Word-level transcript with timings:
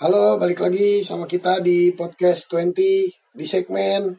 Halo, 0.00 0.40
balik 0.40 0.64
lagi 0.64 1.04
sama 1.04 1.28
kita 1.28 1.60
di 1.60 1.92
podcast 1.92 2.48
20 2.48 3.36
di 3.36 3.44
segmen 3.44 4.16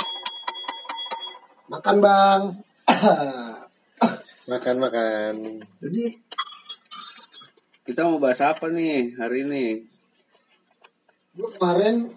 Makan 1.74 1.98
Bang. 1.98 2.42
Makan 4.52 4.76
makan. 4.78 5.34
Jadi 5.82 6.04
Kita 7.82 8.06
mau 8.06 8.22
bahas 8.22 8.42
apa 8.46 8.70
nih 8.70 9.18
hari 9.18 9.42
ini? 9.48 9.66
gue 11.32 11.50
kemarin 11.58 12.12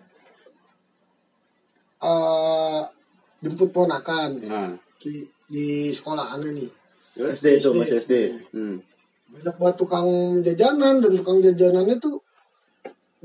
eh 2.03 2.83
jemput 3.41 3.71
ponakan 3.71 4.31
Nah, 4.43 4.75
di, 4.99 5.23
di 5.47 5.89
sekolahan 5.89 6.43
ini. 6.53 6.67
SD 7.15 7.63
itu 7.63 7.71
masih 7.73 7.97
SD. 8.03 8.13
hmm. 8.53 8.77
Banyak 9.33 9.57
banget 9.57 9.77
tukang 9.79 10.09
jajanan 10.43 10.99
dan 11.01 11.11
tukang 11.15 11.39
jajanannya 11.41 11.97
tuh 11.97 12.19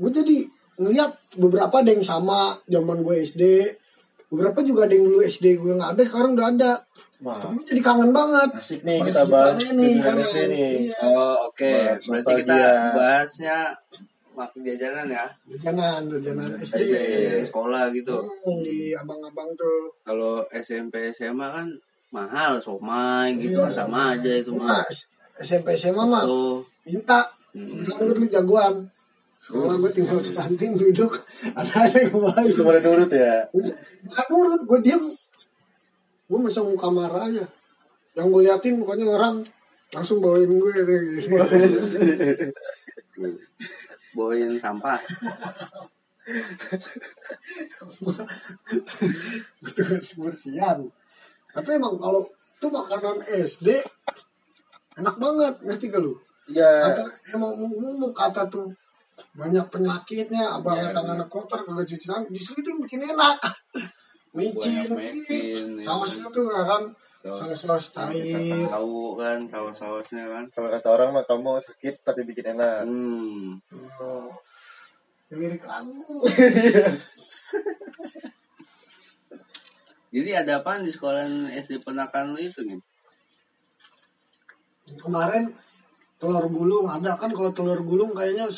gue 0.00 0.10
jadi 0.10 0.38
ngeliat 0.76 1.12
beberapa 1.36 1.74
ada 1.76 1.90
yang 1.90 2.00
sama 2.02 2.56
zaman 2.66 3.04
gue 3.04 3.20
SD. 3.20 3.44
Beberapa 4.26 4.62
juga 4.62 4.86
ada 4.86 4.94
yang 4.94 5.04
dulu 5.04 5.20
SD 5.20 5.58
gue 5.58 5.72
nggak 5.74 5.92
ada 5.92 6.02
sekarang 6.02 6.32
udah 6.32 6.48
ada. 6.48 6.72
Wah, 7.20 7.36
Tapi 7.36 7.52
gue 7.52 7.64
jadi 7.68 7.80
kangen 7.82 8.10
banget. 8.10 8.48
asik 8.56 8.80
nih 8.80 8.98
kita 9.04 9.22
bahas 9.26 9.60
nih, 9.70 9.92
jajanan 9.92 10.00
kangen. 10.00 10.24
SD 10.24 10.38
nih. 10.48 10.70
Iya. 10.80 11.00
Oh, 11.04 11.36
oke. 11.46 11.72
Bahas 12.00 12.00
Berarti 12.00 12.32
kita 12.40 12.56
bahasnya 12.96 13.56
makin 14.32 14.60
jajanan 14.64 15.06
ya. 15.10 15.24
Jajanan, 15.46 16.00
jajanan 16.08 16.50
SD. 16.56 16.80
Di 16.80 17.44
sekolah 17.44 17.92
gitu. 17.92 18.16
Hmm, 18.16 18.58
di 18.64 18.96
abang-abang 18.96 19.52
tuh. 19.52 19.92
Kalau 20.00 20.40
SMP 20.50 21.12
SMA 21.12 21.44
kan 21.50 21.68
mahal 22.08 22.56
somai 22.56 23.36
gitu 23.36 23.60
Iya. 23.60 23.68
kan 23.68 23.72
sama 23.84 24.00
aja 24.16 24.32
itu 24.32 24.50
Nah, 24.56 24.80
mah. 24.80 24.82
SMP 25.38 25.76
SMA 25.76 26.02
mah 26.02 26.24
minta. 26.82 27.20
Hmm. 27.52 27.84
Dulu 27.84 28.24
jagoan. 28.26 28.88
Sekolah 29.40 29.74
gue 29.80 29.90
tinggal 29.96 30.20
di 30.20 30.32
kantin 30.36 30.76
duduk. 30.76 31.16
Ada 31.56 31.88
aja 31.88 31.98
yang. 32.04 32.44
Itu 32.44 32.60
pada 32.60 32.80
nurut 32.84 33.08
ya. 33.08 33.48
Bukan 34.04 34.26
nurut, 34.28 34.60
gue 34.68 34.78
diem. 34.84 35.04
Gue 36.28 36.38
masuk 36.44 36.76
muka 36.76 36.92
marah 36.92 37.24
aja. 37.24 37.48
Yang 38.12 38.26
gue 38.30 38.42
liatin 38.44 38.74
pokoknya 38.84 39.06
orang 39.08 39.40
langsung 39.96 40.20
bawain 40.20 40.46
gue 40.46 40.72
deh. 40.84 41.02
Bawain 44.12 44.52
sampah. 44.60 45.00
Petugas 49.64 50.04
kebersihan. 50.14 50.78
Tapi 51.50 51.68
emang 51.74 51.96
kalau 51.96 52.28
itu 52.60 52.68
makanan 52.68 53.24
SD 53.24 53.68
enak 55.00 55.16
banget, 55.16 55.54
ngerti 55.64 55.88
gak 55.88 56.04
lu? 56.04 56.12
Iya. 56.52 56.92
Apa 56.92 57.02
emang 57.32 57.56
umum 57.56 58.12
kata 58.12 58.44
tuh 58.52 58.68
banyak 59.34 59.66
penyakitnya, 59.70 60.60
abang 60.60 60.78
Iya, 60.78 60.92
tangan 60.94 61.20
kotor 61.30 61.62
kagak 61.66 61.86
cuci 61.88 62.06
tangan, 62.06 62.24
justru 62.32 62.62
itu 62.62 62.68
yang 62.74 62.80
bikin 62.84 63.00
enak. 63.04 63.36
Micin, 64.36 64.94
iya. 64.94 65.58
ya. 65.58 65.82
sausnya 65.82 66.30
tuh 66.30 66.46
kan, 66.46 66.86
Saus. 67.20 67.52
saus-saus 67.52 67.86
cair. 67.92 68.64
tahu 68.70 69.18
kan 69.20 69.44
saus-sausnya 69.44 70.24
kan. 70.24 70.44
Kalau 70.48 70.72
kata 70.72 70.88
orang 70.88 71.12
mah 71.12 71.26
kamu 71.28 71.60
sakit 71.60 72.00
tapi 72.00 72.24
bikin 72.24 72.56
enak. 72.56 72.88
Hmm. 72.88 73.60
Oh, 74.00 74.32
lirik 75.28 75.60
lagu. 75.66 76.24
Jadi 80.10 80.30
ada 80.34 80.64
apa 80.64 80.82
di 80.82 80.90
sekolah 80.90 81.22
SD 81.54 81.84
penakan 81.84 82.34
lu 82.34 82.40
itu 82.40 82.64
nih? 82.66 82.80
Kemarin 84.96 85.54
telur 86.16 86.48
gulung 86.48 86.88
ada 86.90 87.14
kan 87.20 87.30
kalau 87.30 87.54
telur 87.54 87.84
gulung 87.84 88.16
kayaknya 88.16 88.48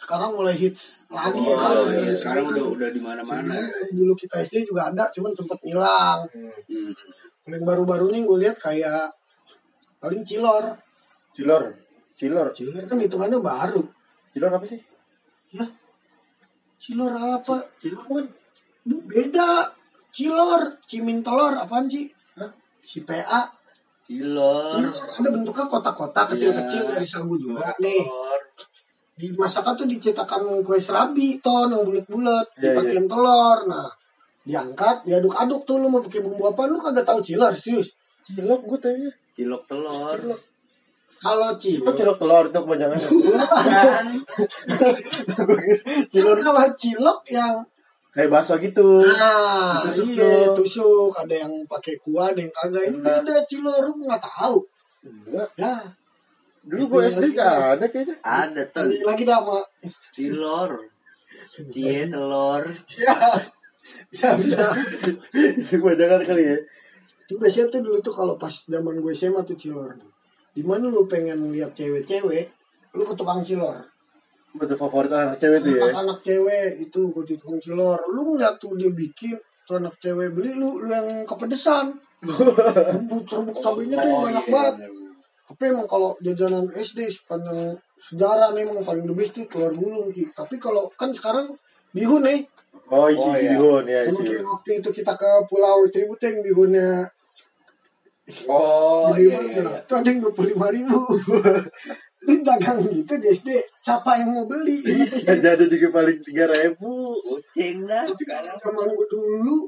sekarang 0.00 0.32
mulai 0.32 0.56
hits 0.56 1.04
lagi 1.12 1.38
Oh, 1.38 1.54
kan. 1.60 1.92
iya. 1.92 2.12
Sekarang 2.16 2.48
kan 2.48 2.56
udah 2.56 2.66
udah 2.72 2.88
di 2.90 3.00
mana-mana. 3.04 3.54
dari 3.68 3.92
dulu 3.92 4.16
kita 4.16 4.40
SD 4.40 4.64
juga 4.64 4.88
ada, 4.88 5.12
cuman 5.12 5.32
sempet 5.36 5.60
hilang. 5.62 6.24
Hmm. 6.66 6.92
Yang 7.44 7.62
baru-baru 7.68 8.06
nih 8.10 8.22
gue 8.24 8.38
lihat 8.40 8.56
kayak 8.56 9.12
paling 10.00 10.24
cilor. 10.24 10.72
Cilor. 11.36 11.64
Cilor. 12.16 12.46
Cilor 12.56 12.84
kan 12.88 12.96
hitungannya 12.96 13.38
baru. 13.38 13.84
Cilor 14.32 14.50
apa 14.50 14.64
sih? 14.64 14.80
Ya, 15.50 15.66
cilor 16.78 17.12
apa? 17.12 17.60
Cilor 17.76 18.00
kan? 18.00 18.24
Bu, 18.86 18.96
beda. 19.04 19.68
Cilor, 20.10 20.80
cimin 20.88 21.22
telur, 21.22 21.54
apaan 21.54 21.86
sih? 21.86 22.08
Hah? 22.34 22.50
Si 22.82 23.04
PA. 23.04 23.46
Cilor. 24.02 24.72
Cilor 24.74 24.94
ada 25.12 25.28
bentuknya 25.30 25.66
kotak-kotak 25.68 26.34
kecil-kecil 26.34 26.82
Iya. 26.82 26.90
dari 26.98 27.06
sagu 27.06 27.36
juga 27.36 27.70
nih. 27.78 28.02
Di 29.20 29.28
masakan 29.36 29.76
tuh 29.76 29.84
dicetakan 29.84 30.64
kue 30.64 30.80
serabi 30.80 31.36
ton 31.44 31.68
yang 31.68 31.84
bulat-bulat, 31.84 32.46
Iya, 32.56 32.72
dipakein 32.72 33.04
telur. 33.04 33.58
Nah, 33.68 33.88
diangkat, 34.48 35.04
diaduk-aduk 35.04 35.68
tuh 35.68 35.76
lu 35.76 35.92
mau 35.92 36.00
pakai 36.00 36.24
bumbu 36.24 36.48
apa 36.48 36.64
lu 36.64 36.80
kagak 36.80 37.04
tahu 37.04 37.20
cilor 37.20 37.52
serius. 37.52 37.92
Cilok 38.24 38.64
gue 38.64 38.78
tanya. 38.80 39.10
Cilok 39.36 39.62
telur. 39.68 40.16
Cilok. 40.16 40.40
Kalau 41.20 41.52
Kok 41.52 41.60
cilor, 41.60 41.92
cilok 41.92 42.16
telur 42.16 42.44
itu 42.48 42.58
kepanjangan? 42.64 42.96
Kan. 43.68 44.06
cilor 46.08 46.36
kan 46.40 46.44
kalau 46.48 46.64
cilok 46.80 47.20
yang 47.28 47.54
kayak 48.10 48.32
bakso 48.32 48.56
gitu. 48.56 49.04
Nah, 49.04 49.84
Ditusuk 49.84 50.16
iya, 50.16 50.48
tuh. 50.50 50.64
tusuk. 50.64 51.12
Ada 51.12 51.44
yang 51.46 51.52
pakai 51.68 51.94
kuah, 52.00 52.32
ada 52.32 52.40
yang 52.40 52.52
kagak. 52.56 52.88
Ini 52.88 52.98
beda 53.04 53.36
cilor, 53.44 53.84
lu 53.92 54.08
nggak 54.08 54.22
tahu. 54.24 54.56
Enggak. 55.04 55.48
Ya, 55.60 55.76
Dulu 56.60 56.82
gue 56.92 57.00
SD 57.08 57.24
gak 57.32 57.80
ada 57.80 57.84
kayaknya. 57.88 58.16
Ada 58.20 58.62
tuh 58.68 58.84
lagi 58.84 59.00
lagi 59.04 59.24
sama. 59.24 59.58
cilor. 60.12 60.70
Cie. 61.72 62.04
Ya, 63.00 63.16
bisa 64.12 64.28
bisa. 64.36 64.64
Itu 65.56 65.74
kepanjangan 65.80 66.20
kali 66.22 66.42
ya. 66.52 66.56
Itu 67.24 67.40
biasanya 67.40 67.66
tuh 67.72 67.80
dulu 67.80 67.98
tuh 68.04 68.12
kalau 68.12 68.34
pas 68.36 68.52
zaman 68.52 69.00
gue 69.00 69.12
SMA 69.16 69.40
tuh 69.48 69.56
cilor. 69.56 69.96
Di 70.52 70.62
mana 70.66 70.90
lu 70.90 71.06
pengen 71.06 71.48
lihat 71.54 71.72
cewek-cewek, 71.72 72.44
lu 72.92 73.02
ke 73.06 73.14
tukang 73.16 73.40
cilor. 73.40 73.80
Betul 74.50 74.76
favorit 74.76 75.10
anak 75.14 75.38
cewek 75.38 75.62
tuh 75.62 75.72
ya. 75.78 75.82
Anak-anak 75.88 76.18
cewek 76.26 76.82
itu 76.82 77.00
ke 77.14 77.20
tukang 77.38 77.58
cilor. 77.62 77.98
Lu 78.10 78.34
ngeliat 78.34 78.58
tuh 78.58 78.74
dia 78.74 78.90
bikin 78.90 79.38
tuh 79.64 79.78
anak 79.78 79.94
cewek 80.02 80.34
beli 80.34 80.58
lu 80.58 80.82
lu 80.82 80.90
yang 80.90 81.24
kepedesan. 81.24 81.94
Bumbu 83.00 83.24
cerbuk 83.24 83.56
cabenya 83.64 83.96
tuh 83.96 84.12
Oh, 84.12 84.28
banyak 84.28 84.44
iya, 84.44 84.52
banget. 84.52 84.74
Tapi 85.50 85.62
emang 85.66 85.90
kalau 85.90 86.14
jajanan 86.22 86.70
SD 86.70 87.10
sepanjang 87.10 87.74
sejarah 87.98 88.54
nih 88.54 88.70
emang 88.70 88.86
paling 88.86 89.02
the 89.02 89.12
best 89.12 89.34
tuh 89.34 89.50
telur 89.50 89.74
gulung 89.74 90.14
Ki. 90.14 90.30
Tapi 90.30 90.62
kalau 90.62 90.86
kan 90.94 91.10
sekarang 91.10 91.50
bihun 91.90 92.22
nih. 92.22 92.46
Oh 92.86 93.10
isi 93.10 93.18
Oh, 93.26 93.34
isi 93.34 93.50
iya. 93.50 93.58
bihun 93.58 93.84
ya 93.84 94.00
isi. 94.06 94.22
kayak 94.22 94.46
waktu 94.46 94.70
itu 94.78 94.88
kita 94.94 95.12
ke 95.18 95.30
Pulau 95.50 95.82
Seribu 95.90 96.14
tuh 96.14 96.30
yang 96.30 96.38
bihunnya 96.42 96.90
Oh 98.46 99.10
gede 99.10 99.26
iya 99.26 99.30
banget 99.34 99.50
iya. 99.58 99.62
iya. 99.66 99.78
Tuh 99.90 99.96
ada 99.98 100.08
yang 100.08 100.20
25 100.22 100.76
ribu. 100.78 100.98
Ini 102.30 102.44
dagang 102.46 102.78
gitu 102.86 103.14
di 103.18 103.26
SD. 103.26 103.48
Siapa 103.82 104.22
yang 104.22 104.30
mau 104.38 104.46
beli? 104.46 104.78
SD. 104.86 105.34
Jadi 105.42 105.64
juga 105.66 105.88
paling 105.90 106.18
tiga 106.22 106.46
ribu. 106.46 107.16
Kucing 107.18 107.90
dah. 107.90 108.06
Tapi 108.06 108.22
kalau 108.22 108.54
zaman 108.60 108.86
gue 108.94 109.08
dulu 109.10 109.58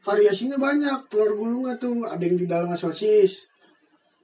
variasinya 0.00 0.56
banyak. 0.56 0.98
Telur 1.12 1.36
gulungnya 1.36 1.76
tuh 1.76 2.08
ada 2.08 2.22
yang 2.24 2.40
di 2.40 2.46
dalam 2.48 2.72
sosis. 2.72 3.49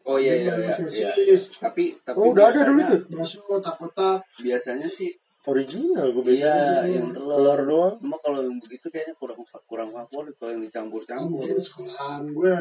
Oh 0.07 0.17
iya 0.17 0.39
iya 0.39 0.53
iya. 0.55 0.71
iya. 0.71 1.11
sosis. 1.11 1.43
Tapi 1.59 1.99
tapi 2.01 2.17
Oh, 2.17 2.31
udah 2.31 2.49
ada 2.49 2.63
dulu 2.63 2.79
biasanya- 2.79 2.91
tuh? 2.95 3.01
Bakso 3.13 3.39
kotak-kotak. 3.43 4.19
Biasanya 4.39 4.87
sih 4.87 5.11
Original 5.47 6.11
gue 6.11 6.35
iya 6.35 6.51
biasanya. 6.51 6.91
yang 6.91 7.09
telur. 7.11 7.35
Telur 7.39 7.61
doang. 7.63 7.95
Cuma 7.99 8.17
kalau 8.19 8.41
yang 8.43 8.59
begitu 8.59 8.87
kayaknya 8.89 9.15
kurang 9.15 9.39
kurang 9.65 9.91
favorit 9.91 10.35
kalau 10.37 10.51
yang 10.53 10.63
dicampur-campur. 10.63 11.43
Mungkin 11.43 11.59
sekolahan 11.61 12.23
gue 12.29 12.55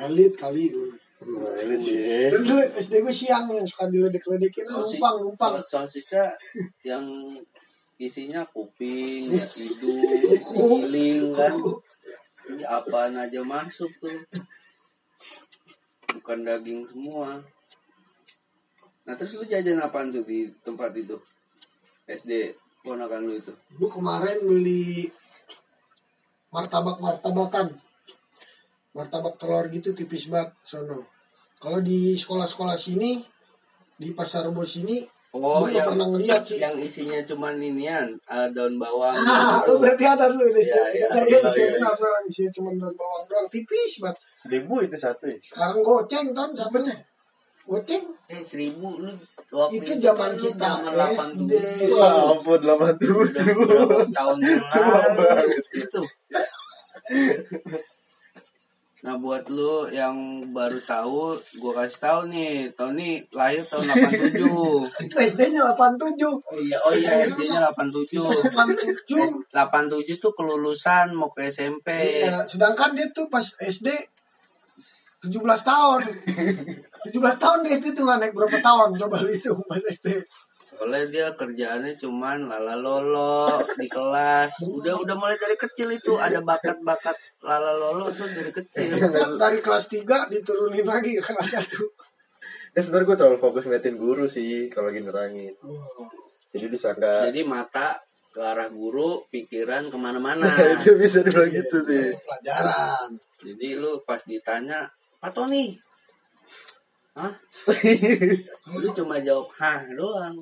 elit 0.00 0.32
kali. 0.34 0.66
Nah, 1.22 1.54
ini 1.60 1.78
sih. 1.78 2.34
Dan 2.34 2.42
dulu 2.42 2.58
SD 2.58 2.98
gue 2.98 3.14
siang 3.14 3.46
yang 3.46 3.62
suka 3.62 3.86
diledek-ledekin 3.86 4.66
Sosis- 4.66 4.98
numpang 4.98 5.16
numpang. 5.22 5.52
kalau 5.54 5.86
Sosisnya 5.86 6.34
yang 6.82 7.06
isinya 7.96 8.42
kuping, 8.44 9.30
ya, 9.30 9.38
hidung, 9.38 10.02
giling 10.82 11.30
kan. 11.30 11.54
Ini 12.48 12.64
apaan 12.64 13.14
aja 13.16 13.38
masuk 13.40 13.86
tuh. 13.96 14.18
Bukan 16.18 16.38
daging 16.44 16.84
semua. 16.84 17.40
Nah 19.02 19.14
terus 19.18 19.34
lu 19.40 19.44
jajan 19.48 19.82
apaan 19.82 20.12
tuh 20.12 20.22
di 20.22 20.46
tempat 20.62 20.94
itu? 20.94 21.16
SD 22.06 22.54
ponakan 22.84 23.30
lu 23.30 23.34
itu? 23.38 23.52
Gue 23.78 23.90
kemarin 23.90 24.42
beli 24.44 25.08
martabak 26.52 27.00
martabakan, 27.00 27.72
martabak 28.92 29.40
telur 29.40 29.66
gitu 29.72 29.96
tipis 29.96 30.28
banget 30.28 30.52
sono. 30.62 31.08
Kalau 31.56 31.80
di 31.80 32.12
sekolah-sekolah 32.18 32.76
sini 32.76 33.22
di 33.96 34.10
pasar 34.12 34.50
Rebo 34.50 34.66
sini, 34.66 34.98
Oh, 35.32 35.64
gue 35.64 35.72
yang, 35.72 35.88
pernah 35.88 36.06
ngeliat 36.06 36.44
sih. 36.44 36.60
yang 36.60 36.76
isinya 36.76 37.16
cuman 37.24 37.56
inian, 37.56 38.04
eh, 38.22 38.46
daun 38.52 38.76
bawang. 38.76 39.16
Ah, 39.16 39.64
lu 39.64 39.72
gitu. 39.72 39.80
berarti 39.80 40.04
ada 40.04 40.28
lu 40.28 40.44
di 40.46 40.60
Iya, 40.60 40.82
iya. 40.92 41.06
ada 41.08 41.24
ya 41.24 41.40
Iya, 41.40 41.48
sini 41.48 41.64
iya. 41.64 41.72
benar 41.72 41.92
benar 41.96 42.20
isinya 42.28 42.50
cuma 42.52 42.70
daun 42.76 42.92
bawang 42.92 43.24
doang 43.24 43.48
tipis 43.48 43.92
banget. 43.98 44.20
Seribu 44.28 44.74
itu 44.80 44.92
satu 44.92 45.24
ya. 45.24 45.36
Sekarang 45.40 45.80
goceng 45.80 46.36
kan 46.36 46.52
satu. 46.52 46.76
goceng 47.62 48.04
Eh 48.26 48.42
seribu 48.42 49.00
lu 49.00 49.12
waktu 49.48 49.80
Itu 49.80 49.92
zaman 50.04 50.36
lu 50.36 50.44
kita 50.44 50.68
zaman 50.84 51.16
SD. 51.16 51.52
87 51.88 51.96
Wah, 51.96 52.12
ampun 52.28 52.60
87. 52.60 53.32
berapa 53.56 54.04
tahun 54.12 54.36
yang 54.36 54.60
lalu 54.68 55.16
banget. 55.16 55.48
itu. 55.72 56.00
Nah 59.02 59.18
buat 59.18 59.50
lu 59.50 59.90
yang 59.90 60.46
baru 60.54 60.78
tahu, 60.78 61.34
gua 61.58 61.72
kasih 61.82 61.98
tahu 61.98 62.20
nih, 62.30 62.70
Tony 62.78 63.18
lahir 63.34 63.66
tahun 63.66 63.82
87. 63.82 64.38
itu 65.10 65.16
SD-nya 65.18 65.74
87 65.74 66.22
Oh 66.22 66.58
iya, 66.62 66.78
oh 66.86 66.94
iya 66.94 67.26
SD-nya 67.26 67.58
87. 67.74 68.22
87 68.54 69.50
87 69.50 70.22
tuh 70.22 70.32
kelulusan 70.38 71.18
mau 71.18 71.26
ke 71.34 71.50
SMP. 71.50 71.90
Iya, 71.90 72.46
sedangkan 72.46 72.94
dia 72.94 73.10
tuh 73.10 73.26
pas 73.26 73.42
SD 73.42 73.90
17 75.26 75.34
tahun. 75.42 76.00
17 77.10 77.42
tahun 77.42 77.58
dia 77.66 77.72
SD 77.82 77.98
tuh 77.98 78.06
naik 78.06 78.30
berapa 78.30 78.62
tahun 78.62 78.94
coba 79.02 79.26
lu 79.26 79.34
hitung 79.34 79.58
pas 79.66 79.82
SD. 79.82 80.22
Soalnya 80.82 81.06
dia 81.14 81.28
kerjaannya 81.38 81.94
cuman 81.94 82.50
lala 82.50 82.74
lolo 82.74 83.46
di 83.78 83.86
kelas. 83.86 84.66
Udah 84.66 84.98
udah 84.98 85.14
mulai 85.14 85.38
dari 85.38 85.54
kecil 85.54 85.94
itu 85.94 86.18
ada 86.18 86.42
bakat-bakat 86.42 87.14
lala 87.46 87.78
lolo 87.78 88.10
tuh 88.10 88.26
dari 88.26 88.50
kecil. 88.50 88.98
Dari 89.38 89.62
kelas 89.62 89.86
3 89.86 90.34
diturunin 90.34 90.82
lagi 90.82 91.14
ke 91.14 91.22
kelas 91.22 91.70
1. 91.70 92.74
Ya 92.74 92.82
sebenarnya 92.82 93.06
gue 93.06 93.14
terlalu 93.14 93.38
fokus 93.38 93.70
ngeliatin 93.70 93.94
guru 93.94 94.26
sih 94.26 94.66
kalau 94.74 94.90
lagi 94.90 95.06
nerangin. 95.06 95.54
Jadi 96.50 96.66
disangka 96.66 97.30
Jadi 97.30 97.46
mata 97.46 98.02
ke 98.34 98.42
arah 98.42 98.66
guru, 98.66 99.22
pikiran 99.30 99.86
ke 99.86 99.94
mana-mana. 99.94 100.50
itu 100.74 100.98
bisa 100.98 101.22
dibilang 101.22 101.62
gitu 101.62 101.78
sih. 101.86 102.10
Pelajaran. 102.26 103.14
Jadi 103.38 103.78
lu 103.78 104.02
pas 104.02 104.18
ditanya, 104.26 104.90
Pak 105.22 105.30
Tony, 105.30 105.78
hah? 107.14 107.32
Lu 108.82 108.88
cuma 108.96 109.22
jawab 109.22 109.46
hah 109.60 109.84
doang. 109.92 110.36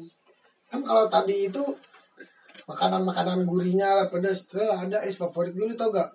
Kan 0.71 0.81
kalau 0.87 1.11
tadi 1.11 1.51
itu 1.51 1.63
makanan-makanan 2.71 3.43
gurihnya 3.43 3.91
lah 3.99 4.07
pedas 4.07 4.47
tuh 4.47 4.63
ada 4.63 5.03
es 5.03 5.19
favorit 5.19 5.51
gue 5.51 5.67
lu 5.67 5.75
tau 5.75 5.91
gak? 5.91 6.15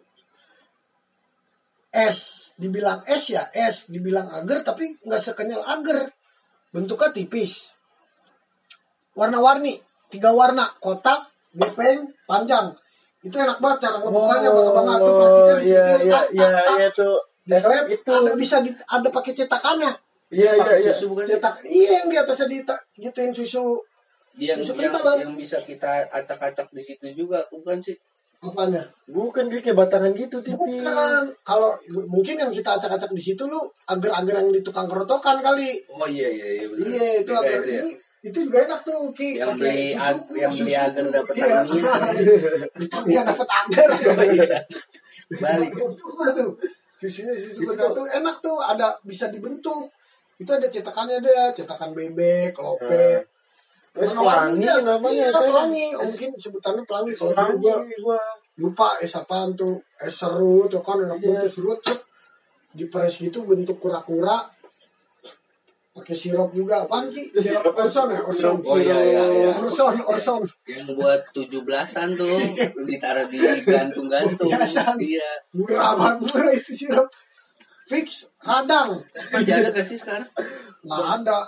Es, 1.96 2.52
dibilang 2.60 3.04
es 3.08 3.32
ya 3.32 3.44
es, 3.56 3.88
dibilang 3.92 4.28
agar 4.32 4.64
tapi 4.64 4.96
nggak 5.04 5.22
sekenyal 5.22 5.64
agar. 5.64 6.12
Bentuknya 6.72 7.12
tipis. 7.16 7.72
Warna-warni, 9.16 9.80
tiga 10.12 10.36
warna, 10.36 10.68
kotak, 10.84 11.32
gepeng, 11.56 12.12
panjang. 12.28 12.76
Itu 13.24 13.40
enak 13.40 13.64
banget 13.64 13.88
cara 13.88 14.04
ngebukanya 14.04 14.50
bang 14.52 14.70
banget 14.76 15.00
tuh 15.00 15.14
plastiknya 15.16 15.56
Oh, 15.56 15.60
di 15.60 15.68
iya 15.72 15.86
iya 16.04 16.20
iya 16.36 16.48
iya. 16.52 16.88
Es 16.92 17.00
Dikret, 17.46 17.86
itu. 17.94 18.10
ada 18.10 18.34
bisa 18.34 18.58
di, 18.60 18.74
ada 18.74 19.08
pakai 19.14 19.32
cetakannya. 19.38 19.92
Iya 20.34 20.52
iya 20.58 20.74
iya. 20.82 20.92
Susu 20.98 21.14
bukan 21.14 21.24
sih? 21.30 21.38
Cetak 21.38 21.56
iya 21.64 21.90
yang 22.02 22.08
di 22.10 22.18
atasnya 22.18 22.48
di 22.50 22.58
gituin 22.98 23.32
susu 23.32 23.78
yang 24.36 24.60
yang, 24.60 24.94
Bang. 25.00 25.18
yang 25.22 25.34
bisa 25.36 25.58
kita 25.64 26.08
acak-acak 26.12 26.68
di 26.76 26.84
situ 26.84 27.06
juga 27.16 27.44
bukan 27.52 27.80
sih? 27.80 27.96
apanya? 28.46 28.84
Bukan 29.10 29.50
dia 29.50 29.60
kayak 29.62 29.78
batangan 29.78 30.12
gitu 30.14 30.38
tipis. 30.42 30.84
Bukan. 30.86 31.24
Kalau 31.42 31.72
mungkin 32.10 32.36
yang 32.38 32.52
kita 32.54 32.78
acak-acak 32.78 33.12
di 33.14 33.22
situ 33.22 33.44
lu 33.50 33.60
agar-agar 33.90 34.46
yang 34.46 34.50
di 34.54 34.62
tukang 34.62 34.86
kerotokan 34.86 35.42
kali. 35.42 35.82
Oh 35.90 36.06
iya 36.06 36.30
iya 36.30 36.48
iya 36.62 36.66
betul. 36.70 36.86
Iya, 36.90 37.08
itu 37.22 37.32
Beda 37.34 37.42
agar 37.42 37.60
itu 37.62 37.70
ya. 37.72 37.82
ini 37.82 37.92
itu 38.26 38.38
juga 38.50 38.58
enak 38.66 38.80
tuh 38.82 39.00
Ki. 39.14 39.30
Yang 39.38 39.50
Pakai 39.54 39.62
beli 39.62 39.86
susu, 39.94 40.34
yang 40.38 40.54
beli 40.54 40.74
agar 40.74 41.04
dapat 41.14 41.34
Iya. 41.36 41.46
Tamiya. 41.46 41.94
Vitamin 42.82 43.16
dapat 43.26 43.48
agar. 43.50 43.88
Iya. 44.36 44.60
Balik. 45.42 45.72
Tuh? 46.38 46.52
Susunya 46.96 47.34
susu 47.36 47.62
betul 47.68 47.92
tuh 47.92 48.08
enak 48.08 48.36
tuh 48.40 48.58
ada 48.62 48.94
bisa 49.04 49.28
dibentuk. 49.34 49.90
Itu 50.36 50.52
ada 50.52 50.68
cetakannya 50.68 51.24
ada, 51.24 51.56
cetakan 51.56 51.96
bebek, 51.96 52.56
lope. 52.60 53.24
Terus 53.96 54.12
pelangi 54.12 54.68
namanya 54.84 55.08
iya, 55.08 55.28
kan? 55.32 55.44
pelangi. 55.46 55.88
Oh, 55.96 56.04
mungkin 56.04 56.32
sebutannya 56.36 56.84
pelangi. 56.84 57.12
Pelangi 57.16 57.56
gua 57.58 57.76
gua. 57.98 58.20
lupa 58.56 58.90
es 59.00 59.12
apaan 59.12 59.52
tuh 59.52 59.76
es 59.98 60.12
serut 60.14 60.68
tuh 60.68 60.80
kan 60.80 60.96
enak 60.98 61.16
Iya. 61.18 61.28
banget 61.30 61.44
tuh 61.46 61.54
serut 61.56 61.80
cep 61.82 62.00
diperes 62.72 63.16
gitu 63.18 63.44
bentuk 63.44 63.76
kura-kura 63.78 64.36
pakai 65.92 66.12
sirup 66.14 66.52
juga 66.52 66.84
apaan 66.84 67.08
ki 67.08 67.24
sirup 67.32 67.64
sirup- 67.64 67.76
orson 67.78 68.08
ya 68.10 68.20
orson 68.22 68.56
Oh 68.62 68.76
iya 68.76 69.00
iya 69.02 69.24
iya. 69.26 69.50
orson 69.56 69.96
orson 70.02 70.44
Yang 70.66 70.92
buat 70.94 71.24
tujuh 71.32 71.64
belasan 71.64 72.12
tuh 72.14 72.36
ditaruh 72.88 73.28
di 73.28 73.40
gantung-gantung. 73.64 74.44
Biasa. 74.46 74.92
Iya. 75.00 75.30
murah 75.52 75.96
banget 75.96 76.20
murah 76.26 76.52
itu 76.54 76.72
sirup 76.74 77.08
fix 77.86 78.28
radang 78.40 79.00
Masih 79.32 79.52
ada 79.54 79.70
gak 79.70 79.84
sih 79.84 79.96
sekarang? 79.96 80.28
nggak 80.82 81.08
ada 81.18 81.40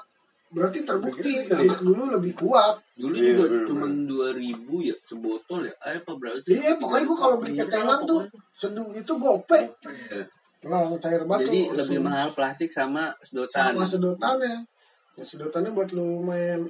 berarti 0.47 0.79
terbukti 0.81 1.43
anak 1.51 1.79
dulu 1.81 2.07
lebih 2.13 2.31
kuat 2.33 2.79
Dulu 2.95 3.13
Iya, 3.13 3.35
juga 3.35 3.43
bener, 3.51 3.63
cuma 3.67 3.87
dua 4.07 4.29
ribu 4.31 4.79
ya 4.81 4.95
sebotol 5.03 5.67
ya. 5.67 5.73
Apa 5.83 6.11
berapa 6.15 6.39
sih? 6.41 6.55
iya 6.55 6.73
pokoknya 6.75 7.03
gua 7.03 7.17
kalau 7.19 7.35
beli 7.37 7.53
ketengan 7.53 7.99
tuh 8.03 8.21
seduh 8.51 8.87
itu 8.91 9.13
gope 9.15 9.59
Iya. 9.59 10.23
Nah, 10.67 10.89
cair 10.97 11.21
batu 11.23 11.45
Jadi 11.45 11.61
Orson. 11.69 11.77
lebih 11.77 11.99
mahal 12.01 12.29
plastik 12.33 12.71
sama 12.71 13.13
sedotan. 13.21 13.71
sama 13.71 13.83
sedotannya 13.85 14.55
ya 15.13 15.23
sedotannya 15.23 15.71
buat 15.71 15.89
lu 15.93 16.21
main 16.21 16.65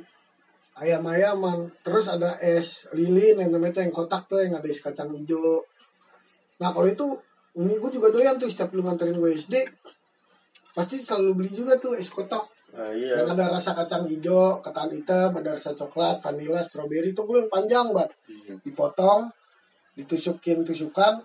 ayam-ayaman 0.76 1.72
terus 1.82 2.06
ada 2.06 2.38
es 2.38 2.86
lilin 2.94 3.38
yang 3.38 3.50
namanya 3.50 3.82
yang 3.82 3.90
kotak 3.90 4.28
tuh 4.28 4.40
yang 4.40 4.54
ada 4.54 4.68
es 4.68 4.78
kacang 4.78 5.10
hijau 5.10 5.64
nah 6.58 6.70
kalau 6.70 6.86
itu 6.86 7.08
ini 7.58 7.74
gue 7.76 7.92
juga 7.92 8.14
doyan 8.14 8.38
tuh 8.38 8.46
setiap 8.46 8.70
lu 8.72 8.86
nganterin 8.86 9.18
gue 9.18 9.34
SD 9.34 9.56
pasti 10.78 11.02
selalu 11.02 11.32
beli 11.34 11.52
juga 11.52 11.74
tuh 11.76 11.98
es 11.98 12.06
kotak 12.08 12.46
Ah 12.70 12.94
iya. 12.94 13.18
yang 13.18 13.34
ada 13.34 13.50
rasa 13.50 13.74
kacang 13.74 14.06
hijau 14.06 14.62
ketan 14.62 14.94
hitam 14.94 15.34
ada 15.34 15.50
rasa 15.50 15.74
coklat 15.74 16.22
vanila 16.22 16.62
stroberi 16.62 17.10
itu 17.10 17.18
gue 17.20 17.38
yang 17.40 17.50
panjang 17.50 17.90
banget 17.90 18.14
Iya. 18.30 18.54
dipotong 18.62 19.34
ditusukin 19.92 20.62
tusukan 20.62 21.18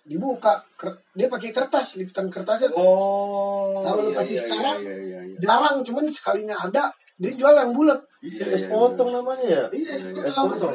dibuka 0.00 0.56
ker- 0.74 1.04
dia 1.12 1.28
pakai 1.28 1.52
kertas 1.52 1.94
liputan 1.94 2.26
kertasnya 2.26 2.72
Oh. 2.72 3.84
Kalau 3.84 4.00
lu 4.00 4.10
iya, 4.10 4.18
kasih 4.18 4.32
iya, 4.32 4.42
sekarang, 4.42 4.76
iya, 4.80 4.96
iya, 4.96 5.18
iya. 5.26 5.36
jarang 5.38 5.76
cuman 5.84 6.08
sekalinya 6.08 6.56
ada 6.58 6.88
dia 7.14 7.28
jual 7.30 7.52
yang 7.52 7.70
bulat 7.70 8.00
Iya, 8.20 8.44
es 8.48 8.64
iya, 8.64 8.72
potong 8.72 9.10
namanya 9.12 9.44
ya? 9.44 9.64
iya 9.70 9.92
Iya, 10.00 10.24
es 10.24 10.32
potong. 10.32 10.72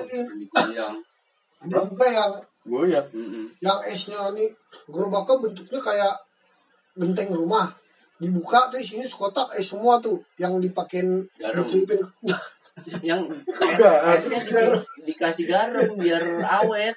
Ada 1.57 1.77
juga 1.83 2.05
yang 2.07 2.33
Goyang. 2.65 3.05
Mm-mm. 3.09 3.45
yang 3.59 3.77
esnya 3.83 4.29
nih 4.31 4.49
gerobaknya 4.85 5.37
bentuknya 5.39 5.79
kayak 5.79 6.13
genteng 6.95 7.29
rumah 7.31 7.69
dibuka 8.15 8.71
tuh 8.71 8.79
isinya 8.79 9.03
sekotak 9.03 9.51
es 9.55 9.67
semua 9.67 9.99
tuh 9.99 10.23
yang 10.39 10.57
dipakein 10.57 11.27
dicelupin 11.35 11.99
yang 13.09 13.23
es, 13.27 14.25
esnya 14.27 14.39
di- 14.43 14.83
dikasih 15.07 15.45
garam 15.47 15.95
biar 15.95 16.23
awet. 16.43 16.95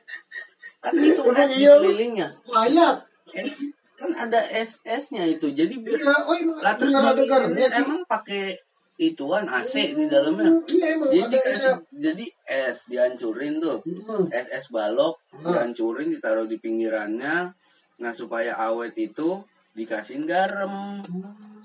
Kan 0.78 0.94
itu 0.94 1.18
Udah, 1.18 1.42
es 1.42 1.50
di 1.54 1.62
iya. 1.62 1.74
kelilingnya. 1.74 2.28
Mayat 2.46 2.96
es 3.30 3.62
kan 3.94 4.10
ada 4.14 4.38
es 4.50 4.78
esnya 4.82 5.22
itu. 5.22 5.50
Jadi 5.50 5.78
biar 5.78 5.98
iya 5.98 6.14
oh 6.22 6.34
emang 6.34 6.58
lah 6.58 6.74
terus 6.74 6.94
ada 6.94 7.14
garamnya 7.14 7.66
emang 7.74 8.02
pakai 8.04 8.54
ituan 8.98 9.46
AC 9.46 9.94
di 9.94 10.06
dalamnya. 10.06 10.50
iya 10.66 10.98
emang 10.98 11.10
jadi 11.10 11.22
ada 11.24 11.38
esnya. 11.46 11.74
jadi 11.94 12.26
es 12.46 12.78
dihancurin 12.86 13.58
tuh. 13.58 13.78
Hmm. 13.82 14.26
es 14.30 14.46
es 14.50 14.66
balok 14.70 15.18
Hmm. 15.30 15.50
dihancurin 15.50 16.10
ditaruh 16.10 16.46
di 16.46 16.58
pinggirannya. 16.58 17.54
Nah 17.98 18.12
supaya 18.12 18.54
awet 18.56 18.94
itu 18.94 19.42
dikasihin 19.78 20.26
garam. 20.26 20.98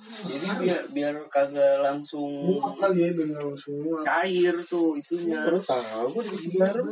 Jadi 0.04 0.48
biar 0.60 0.82
biar 0.92 1.16
kagak 1.32 1.80
langsung 1.80 2.28
muak 2.44 2.76
ya 2.92 3.08
cair 4.04 4.56
tuh 4.68 5.00
itunya. 5.00 5.40
Baru 5.48 5.60
tahu 5.64 6.06
gue 6.20 6.24
dikasih 6.28 6.52
garam. 6.60 6.86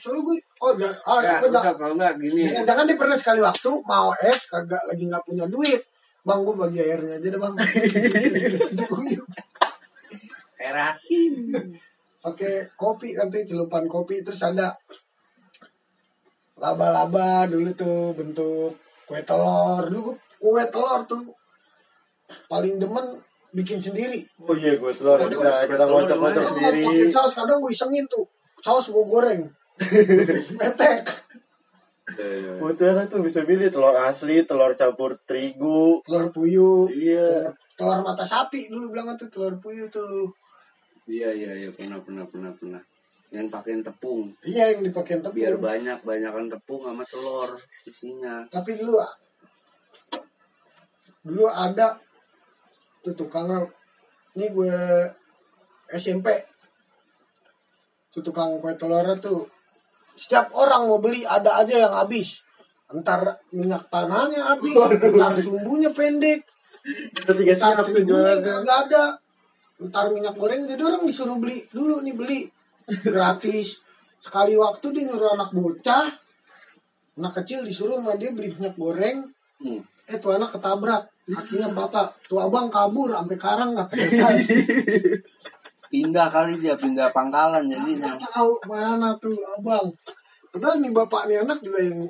soalnya 0.00 0.22
gue 0.24 0.36
oh 0.64 0.72
ja- 0.80 0.98
ah, 1.04 1.20
ya, 1.20 1.36
gue 1.44 1.52
kalau 1.52 1.94
gini. 2.16 2.48
Jangan 2.48 2.64
jangan 2.64 2.84
dia 2.88 2.96
pernah 2.96 3.16
sekali 3.20 3.40
waktu 3.44 3.70
mau 3.84 4.08
es 4.24 4.40
kagak 4.48 4.82
lagi 4.88 5.04
nggak 5.04 5.24
punya 5.28 5.44
duit. 5.46 5.84
Bang 6.24 6.42
gue 6.42 6.56
bagi 6.56 6.80
airnya 6.80 7.20
aja 7.20 7.28
deh 7.28 7.38
bang. 7.38 7.54
terasin. 10.56 11.34
Pakai 12.24 12.54
kopi 12.74 13.14
nanti 13.14 13.44
celupan 13.46 13.84
kopi 13.86 14.24
terus 14.24 14.42
ada 14.42 14.72
laba-laba 16.56 17.44
dulu 17.46 17.70
tuh 17.76 18.16
bentuk 18.16 18.72
kue 19.04 19.20
telur. 19.22 19.86
Dulu 19.86 20.00
gua 20.10 20.16
kue 20.46 20.62
telur 20.70 21.02
tuh 21.10 21.26
paling 22.46 22.78
demen 22.78 23.02
bikin 23.50 23.82
sendiri. 23.82 24.22
Oh 24.46 24.54
iya 24.54 24.78
gue 24.78 24.92
telur 24.94 25.18
kita 25.26 25.66
kita 25.66 25.84
ngocok-ngocok 25.90 26.38
Telur 26.38 26.50
sendiri. 26.54 26.82
Pakai 26.86 27.10
saus 27.10 27.34
kadang 27.34 27.58
gue 27.58 27.72
isengin 27.74 28.06
tuh 28.06 28.22
saus 28.62 28.86
gue 28.94 29.02
goreng. 29.02 29.42
Metek. 30.62 31.02
Bocah 32.62 33.04
tuh 33.10 33.20
bisa 33.26 33.42
milih 33.42 33.68
telur 33.68 33.92
asli, 33.98 34.40
telur 34.46 34.72
campur 34.78 35.18
terigu. 35.26 36.00
Telur 36.06 36.30
puyuh. 36.30 36.86
Iya. 36.94 37.50
Telur 37.74 38.00
mata 38.06 38.22
sapi 38.22 38.70
dulu 38.70 38.94
bilang 38.94 39.10
tuh 39.18 39.26
telur 39.26 39.58
puyuh 39.58 39.90
tuh. 39.90 40.30
iya 41.06 41.30
iya 41.30 41.54
iya 41.54 41.70
pernah 41.70 42.02
pernah 42.02 42.26
pernah 42.26 42.50
pernah 42.50 42.82
yang 43.30 43.46
pakein 43.46 43.78
tepung 43.78 44.26
Iya 44.42 44.74
yang 44.74 44.90
dipakein 44.90 45.22
tepung. 45.22 45.38
biar 45.38 45.54
banyak 45.54 46.02
banyakan 46.02 46.50
tepung 46.50 46.82
sama 46.82 47.06
telur 47.06 47.50
isinya 47.86 48.42
tapi 48.50 48.74
dulu 48.74 48.98
dulu 51.26 51.50
ada 51.50 51.98
tuh 53.02 53.18
tukangnya 53.18 53.66
ini 54.38 54.46
gue 54.54 54.78
SMP 55.90 56.30
tuh 58.14 58.22
tukang 58.22 58.62
kue 58.62 58.78
telur 58.78 59.04
tuh 59.18 59.56
setiap 60.16 60.48
orang 60.56 60.88
mau 60.88 60.98
beli 60.98 61.28
ada 61.28 61.60
aja 61.60 61.76
yang 61.76 61.92
habis. 61.92 62.40
Entar 62.88 63.36
minyak 63.52 63.92
tanahnya 63.92 64.56
habis 64.56 64.72
entar 64.72 65.36
sumbunya 65.44 65.92
pendek. 65.92 66.40
Entar 67.28 67.36
jualannya. 67.92 68.64
nggak 68.64 68.78
ada. 68.88 69.04
Entar 69.76 70.08
minyak 70.16 70.32
goreng 70.40 70.64
jadi 70.64 70.80
orang 70.80 71.04
disuruh 71.04 71.36
beli 71.36 71.60
dulu 71.68 72.00
nih 72.00 72.16
beli. 72.16 72.40
Gratis. 73.04 73.84
Sekali 74.16 74.56
waktu 74.56 74.86
dia 74.96 75.04
nyuruh 75.04 75.36
anak 75.36 75.52
bocah. 75.52 76.08
Anak 77.20 77.32
kecil 77.44 77.68
disuruh 77.68 78.00
sama 78.00 78.16
dia 78.16 78.32
beli 78.32 78.56
minyak 78.56 78.74
goreng. 78.80 79.28
Hmm. 79.60 79.84
Eh 80.06 80.16
tuh 80.16 80.30
anak 80.32 80.50
ketabrak 80.50 81.02
kakinya 81.26 81.68
patah 81.72 82.06
tuh 82.22 82.38
abang 82.38 82.68
kabur 82.68 83.10
sampai 83.10 83.36
karang 83.36 83.70
nggak 83.74 83.88
kelihatan 83.90 84.34
Pindah 85.86 86.26
kali 86.28 86.58
dia, 86.58 86.74
pindah 86.74 87.08
pangkalan 87.10 87.62
jadinya. 87.64 88.10
nggak 88.10 88.26
tahu 88.28 88.58
mana 88.66 89.14
tuh 89.16 89.34
abang 89.52 89.86
padahal 90.50 90.78
nih 90.78 90.90
bapak 90.90 91.22
nih 91.26 91.38
anak 91.42 91.58
juga 91.60 91.78
yang 91.78 92.00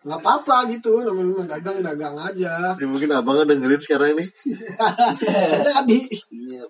nggak 0.00 0.16
apa-apa 0.16 0.70
gitu 0.70 1.02
namanya 1.02 1.44
dagang 1.50 1.78
dagang 1.80 2.16
aja 2.16 2.72
Ya, 2.72 2.86
mungkin 2.86 3.10
abangnya 3.10 3.44
dengerin 3.46 3.78
sekarang 3.78 4.16
nih. 4.16 4.24
jadi 5.66 5.98
Iya. 6.30 6.62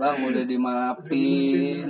Bang 0.00 0.16
udah 0.24 0.44
dimaafin. 0.48 1.88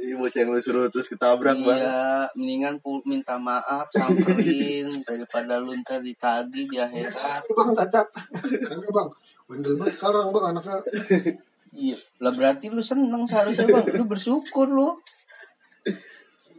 Ini 0.00 0.14
bocah 0.16 0.40
yang 0.40 0.56
lu 0.56 0.60
suruh 0.64 0.88
terus 0.88 1.12
ketabrak 1.12 1.60
bang. 1.60 1.80
Iya, 1.84 2.32
mendingan 2.32 2.80
minta 3.04 3.36
maaf 3.36 3.92
samperin 3.92 4.88
daripada 5.06 5.60
lu 5.60 5.76
ntar 5.84 6.00
ditagi 6.00 6.64
di 6.64 6.80
akhirat. 6.80 7.44
bang 7.44 7.70
cacat 7.76 8.06
kagak 8.40 8.88
bang 8.88 9.08
bandel 9.44 9.76
banget 9.76 9.94
sekarang 10.00 10.32
bang 10.32 10.44
anaknya 10.56 10.76
Iya, 11.76 11.96
lah 12.24 12.32
berarti 12.32 12.72
lu 12.72 12.80
seneng 12.80 13.28
seharusnya 13.28 13.68
bang, 13.68 13.84
lu 14.00 14.08
bersyukur 14.08 14.72
lu. 14.72 14.96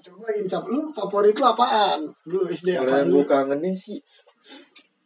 coba 0.07 0.29
incap 0.39 0.63
lu 0.69 0.93
favorit 0.95 1.35
lu 1.35 1.43
apaan 1.43 1.99
dulu 2.23 2.47
SD 2.47 2.79
lu 2.79 3.19
gue 3.19 3.25
kangenin 3.27 3.75
sih 3.75 3.99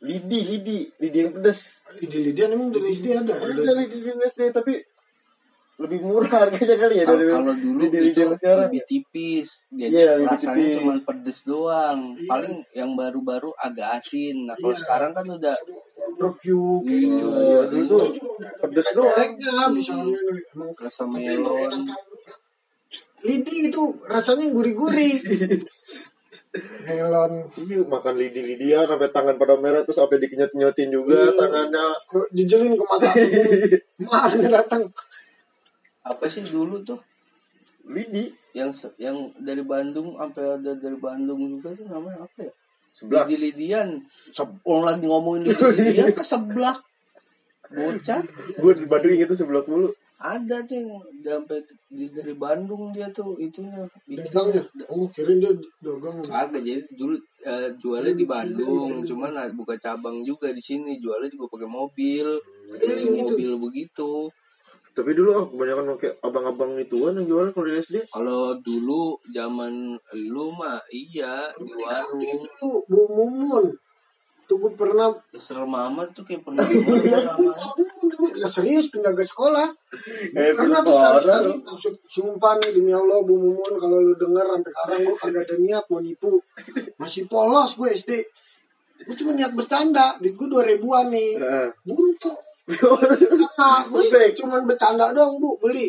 lidi, 0.02 0.40
lidi, 0.46 0.80
lidi 0.98 1.18
yang 1.22 1.32
pedes. 1.34 1.86
Lidi-lidian 2.02 2.50
emang 2.58 2.74
dari 2.74 2.90
SD 2.90 3.08
ada 3.14 3.34
Ada 3.38 3.72
lidi 3.78 3.98
di 4.02 4.10
SD 4.10 4.50
tapi 4.50 4.74
lebih 5.82 6.00
murah 6.00 6.30
harganya 6.40 6.76
kali 6.78 6.96
ya 6.96 7.04
Kalau 7.04 7.18
dari 7.18 7.32
kalau 7.32 7.54
dulu 7.56 7.80
lidi, 7.82 7.98
lidi 8.00 8.12
itu 8.16 8.36
sekarang. 8.36 8.70
lebih 8.70 8.82
tipis, 8.86 9.50
dia 9.68 9.88
Iya, 9.88 10.12
lebih 10.16 10.28
rasanya 10.30 10.56
tipis. 10.56 10.78
cuma 10.78 10.94
pedes 11.04 11.40
doang. 11.44 12.00
Iya. 12.12 12.28
Paling 12.28 12.56
yang 12.72 12.92
baru-baru 12.94 13.50
agak 13.58 13.90
asin. 13.98 14.36
Nah 14.46 14.56
kalau 14.56 14.72
Iya. 14.72 14.80
sekarang 14.80 15.12
kan 15.12 15.26
udah 15.28 15.56
barbecue 16.18 16.78
keju 16.84 17.28
Iya, 17.28 17.60
dulu 17.68 17.84
tuh 17.88 18.00
Terus 18.00 18.14
juga 18.14 18.30
udah 18.32 18.48
ada 18.48 18.60
pedes 18.62 18.88
doang. 18.92 19.10
gorengnya 19.10 19.56
misalnya 19.70 20.20
emang 20.48 20.70
rasa 20.76 21.04
melon. 21.04 21.72
lidi 23.22 23.70
itu 23.70 23.84
rasanya 24.04 24.50
gurih-gurih 24.50 25.14
melon 26.84 27.32
Iya, 27.56 27.80
makan 27.86 28.16
lidi-lidian 28.18 28.84
sampai 28.84 29.10
tangan 29.10 29.36
pada 29.36 29.56
merah 29.56 29.82
terus 29.82 29.96
sampai 29.96 30.20
dikenyot-nyotin 30.20 30.90
juga 30.90 31.16
Iya. 31.22 31.38
tangannya. 31.38 31.86
jejelin 32.34 32.74
ke 32.74 32.84
mata 32.84 33.10
mana 34.10 34.48
datang 34.52 34.84
Apa 36.02 36.26
sih 36.30 36.42
dulu 36.46 36.82
tuh 36.82 36.98
Lidi 37.90 38.30
yang 38.54 38.70
se- 38.70 38.94
yang 39.02 39.34
dari 39.42 39.66
Bandung 39.66 40.14
sampai 40.14 40.62
ada 40.62 40.72
dari 40.78 40.98
Bandung 40.98 41.42
juga 41.50 41.74
tuh 41.74 41.86
namanya 41.90 42.26
apa 42.26 42.46
ya? 42.46 42.54
sebelah. 42.94 43.26
Lidi-lidian. 43.26 43.88
Se- 44.36 44.62
Orang 44.68 44.86
lagi 44.86 45.06
ngomongin 45.08 45.50
lidi-lidian 45.50 46.14
ke 46.18 46.24
sebelah. 46.24 46.78
Bocah. 47.72 48.22
Gue 48.60 48.74
di 48.78 48.86
Bandung 48.86 49.16
itu 49.16 49.34
sebelah 49.34 49.64
mulu. 49.66 49.90
Ada 50.22 50.62
tuh 50.70 50.78
yang 50.78 50.92
sampai 51.26 51.66
di, 51.90 52.06
dari 52.14 52.38
Bandung 52.38 52.94
dia 52.94 53.10
tuh 53.10 53.42
itunya. 53.42 53.82
dagangnya 54.06 54.62
oh 54.94 55.10
kirain 55.10 55.42
dia 55.42 55.50
dagang 55.82 56.22
Agak 56.30 56.62
jadi 56.62 56.86
dulu 56.94 57.18
eh, 57.42 57.74
jualnya 57.82 58.14
di 58.14 58.30
Bandung, 58.30 59.02
cuman 59.02 59.34
ah, 59.34 59.50
buka 59.50 59.74
cabang 59.82 60.22
juga 60.22 60.54
di 60.54 60.62
sini, 60.62 61.02
jualnya 61.02 61.26
juga 61.26 61.50
pakai 61.58 61.66
mobil, 61.66 62.38
gitu. 62.78 63.34
mobil 63.34 63.52
begitu. 63.58 64.30
Tapi 64.92 65.16
dulu 65.16 65.30
oh, 65.32 65.46
kebanyakan 65.48 65.96
pakai 65.96 66.12
abang-abang 66.20 66.76
ituan 66.76 67.16
yang 67.16 67.28
jualan 67.32 67.56
kalau 67.56 67.68
di 67.72 67.80
SD. 67.80 67.96
Kalau 68.12 68.60
dulu 68.60 69.16
zaman 69.32 69.96
lu 70.28 70.52
mah 70.52 70.84
iya 70.92 71.48
di 71.56 71.72
warung. 71.72 72.20
itu 72.20 72.70
Bu 72.92 73.02
Mumun. 73.08 73.72
Tuh 74.52 74.60
gue 74.60 74.72
pernah 74.76 75.16
Serem 75.40 75.72
amat 75.72 76.12
tuh 76.12 76.28
kayak 76.28 76.44
pernah 76.44 76.68
ya 78.36 78.48
serius 78.52 78.92
penjaga 78.92 79.24
sekolah. 79.24 79.68
Eh, 80.32 80.56
karena 80.56 80.80
film 80.80 80.88
tuh 80.88 81.20
sekali 81.20 81.52
maksud 81.68 81.94
sumpah 82.08 82.56
nih 82.60 82.72
demi 82.76 82.92
Allah 82.92 83.24
Bu 83.24 83.36
Mumun. 83.40 83.74
Kalau 83.80 83.96
lu 84.04 84.12
denger 84.20 84.44
sampai 84.44 84.72
sekarang 84.76 85.00
gue 85.08 85.16
kagak 85.16 85.44
ada 85.48 85.56
niat 85.56 85.84
mau 85.88 86.04
nipu. 86.04 86.36
Masih 87.00 87.32
polos 87.32 87.80
gue 87.80 87.96
SD 87.96 88.12
gue 89.02 89.16
cuma 89.18 89.32
niat 89.34 89.54
bercanda. 89.56 90.20
Duit 90.22 90.36
gue 90.36 90.48
dua 90.52 90.64
ribuan 90.68 91.10
nih. 91.10 91.40
Buntu 91.82 92.51
nah, 93.60 93.80
gue 93.86 94.02
Sobek. 94.02 94.32
cuma 94.38 94.62
bercanda 94.64 95.12
dong 95.12 95.38
bu. 95.38 95.60
Beli. 95.60 95.88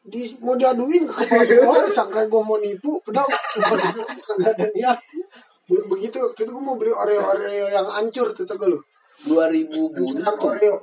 Di 0.00 0.32
mau 0.40 0.56
diaduin 0.56 1.04
ke 1.06 1.12
kepala 1.12 1.44
sekolah 1.44 1.84
sangka 1.92 2.22
gue 2.26 2.42
mau 2.42 2.58
nipu 2.58 2.98
padahal 3.04 3.28
cuma 3.54 3.74
kagak 3.76 4.52
ada 4.56 4.66
niat. 4.72 4.98
Be- 5.68 5.86
begitu. 5.86 6.18
Itu 6.34 6.50
gue 6.50 6.64
mau 6.64 6.74
beli 6.74 6.90
oreo 6.90 7.20
oreo 7.20 7.66
yang 7.70 7.86
hancur 7.86 8.32
tuh 8.32 8.44
gak 8.48 8.66
lu? 8.66 8.80
2000 9.28 9.70
hancuran 9.70 9.92
buntung. 9.92 10.50
oreo. 10.50 10.76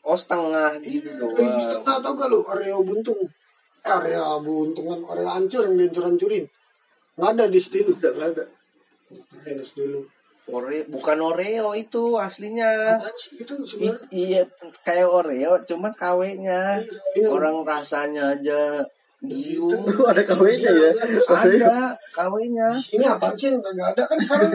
Oh 0.00 0.16
setengah 0.16 0.80
gitu 0.80 1.12
Ribu 1.12 1.36
doang. 1.36 1.60
setengah 1.60 1.96
tau 2.00 2.12
gak 2.16 2.28
lu? 2.32 2.40
Oreo 2.46 2.78
buntung. 2.86 3.20
Eh, 3.80 3.92
oreo 3.92 4.40
buntungan 4.40 5.00
oreo 5.04 5.28
hancur 5.28 5.66
yang 5.68 5.76
dihancur-hancurin. 5.76 6.44
Nggak 7.20 7.30
ada 7.36 7.44
di 7.52 7.58
SD 7.60 7.74
lu 7.84 7.92
Udah 8.00 8.12
nggak 8.16 8.28
ada. 8.32 8.44
Keren 9.10 9.58
SD 9.60 9.78
lu 9.90 10.00
Oreo 10.50 10.82
bukan 10.90 11.18
Oreo 11.22 11.72
itu 11.72 12.18
aslinya. 12.18 12.98
Sih 13.16 13.40
itu 13.42 13.54
I- 13.78 14.04
iya 14.10 14.42
kayak 14.82 15.08
Oreo 15.08 15.54
cuman 15.64 15.92
KW-nya. 15.94 16.82
Iya, 17.14 17.26
Orang 17.30 17.62
rasanya 17.62 18.34
aja 18.34 18.82
giung. 19.22 19.70
Oh, 20.00 20.06
ada 20.08 20.22
kawenya 20.24 20.70
ya. 20.70 20.90
Ada 21.28 21.94
KW-nya. 22.12 22.68
di 22.74 22.82
sini 22.82 23.04
apa 23.06 23.30
sih 23.36 23.52
yang 23.52 23.60
nggak 23.60 23.88
ada 23.96 24.02
kan 24.08 24.18
sekarang 24.18 24.52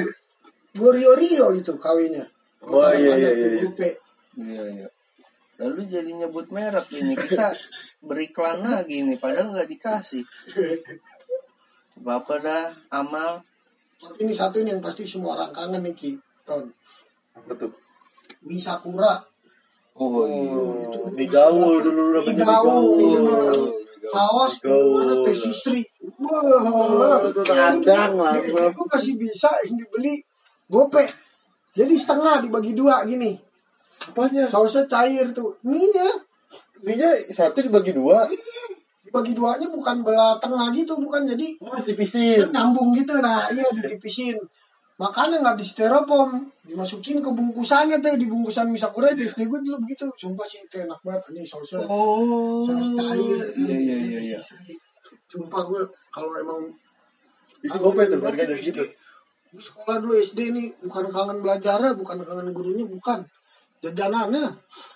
Gorio 0.76 1.16
Rio 1.16 1.48
itu 1.56 1.72
kawinnya 1.80 2.26
Oh, 2.66 2.90
iya, 2.90 3.14
iya, 3.16 3.32
iya. 3.32 3.62
Iya 4.36 4.64
iya. 4.74 4.88
Lalu 5.62 5.88
jadi 5.88 6.12
nyebut 6.18 6.50
merek 6.52 6.90
ini 6.92 7.14
kita 7.16 7.54
beriklan 8.04 8.66
lagi 8.66 9.06
nih 9.06 9.16
padahal 9.16 9.54
nggak 9.54 9.70
dikasih. 9.70 10.26
Bapak 12.06 12.44
dah 12.44 12.74
amal 12.92 13.40
ini 14.20 14.34
satu 14.36 14.60
ini 14.60 14.76
yang 14.76 14.84
pasti 14.84 15.08
semua 15.08 15.40
orang 15.40 15.52
kangen 15.56 15.82
nih 15.84 15.96
Ki. 15.96 16.12
Ton. 16.46 16.68
Apa 17.36 17.54
tuh? 17.58 17.72
mie 18.46 18.62
sakura. 18.62 19.18
Oh 19.96 20.28
iya. 20.30 20.62
itu 20.86 21.00
Mie 21.16 21.28
gaul 21.28 21.82
dulu 21.82 22.22
mie 22.22 22.36
gaul 22.38 23.00
saus 24.06 24.54
ada 24.62 25.16
teh 25.26 25.34
sisri. 25.34 25.82
Wah 26.22 27.26
itu 27.26 27.42
tandang 27.42 28.14
lah. 28.22 28.38
aku 28.38 28.84
masih 28.86 29.18
bisa 29.18 29.50
yang 29.66 29.82
dibeli 29.82 30.22
gope. 30.70 31.02
Jadi 31.74 31.96
setengah 31.98 32.46
dibagi 32.46 32.78
dua 32.78 33.04
gini. 33.04 33.34
Apanya? 34.06 34.46
sausnya 34.52 34.86
cair 34.86 35.34
tuh. 35.34 35.58
Mie 35.66 35.90
nya 35.90 36.08
Mie 36.86 37.34
satu 37.34 37.66
dibagi 37.66 37.98
dua. 37.98 38.30
Dibagi 39.06 39.32
duanya 39.32 39.70
bukan 39.70 40.02
belah 40.02 40.34
tengah 40.36 40.68
gitu 40.72 40.98
bukan 40.98 41.24
jadi 41.26 41.48
Oh, 41.62 41.78
ditipisin. 41.78 42.50
nyambung 42.50 42.90
gitu 42.92 43.14
nah 43.18 43.46
iya 43.48 43.64
ditipisin 43.72 44.34
makanya 44.96 45.44
nggak 45.44 45.56
di 45.56 45.66
styrofoam 45.68 46.42
dimasukin 46.64 47.20
ke 47.20 47.30
bungkusannya 47.30 48.00
tuh 48.00 48.16
di 48.16 48.26
bungkusan 48.26 48.66
mie 48.68 48.80
sakura 48.80 49.12
di 49.12 49.24
SD 49.24 49.46
gue 49.46 49.60
dulu 49.62 49.78
begitu 49.78 50.08
sumpah 50.16 50.42
sih 50.42 50.60
itu 50.60 50.82
enak 50.82 50.98
banget 51.00 51.36
ini 51.36 51.44
sausnya 51.44 51.84
Oh. 51.86 52.64
saus 52.64 52.96
cair 52.96 53.44
Iya 53.54 53.76
iya 53.76 53.96
iya 54.00 54.20
iya. 54.26 54.40
sumpah 55.26 55.62
gue 55.66 55.84
kalau 56.10 56.32
emang 56.36 56.66
Itu 57.60 57.76
gope 57.76 58.08
tuh 58.08 58.20
harganya 58.20 58.56
gitu. 58.56 58.82
gue 59.52 59.62
sekolah 59.62 60.00
dulu 60.00 60.16
SD 60.16 60.40
nih 60.50 60.68
bukan 60.82 61.06
kangen 61.10 61.38
belajar 61.40 61.78
bukan 61.94 62.18
kangen 62.22 62.50
gurunya 62.52 62.86
bukan 62.86 63.20
jajanannya 63.82 64.48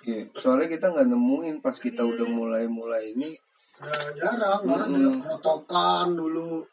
Iya, 0.01 0.23
soalnya 0.33 0.67
kita 0.71 0.89
nggak 0.89 1.07
nemuin 1.07 1.55
pas 1.59 1.75
kita 1.75 2.01
udah 2.01 2.25
mulai-mulai 2.25 3.13
ini. 3.13 3.35
Nah, 3.79 4.09
jarang 4.17 4.61
nggak 4.65 4.81
ada. 4.89 5.01
Protokan 5.23 6.07
dulu 6.17 6.65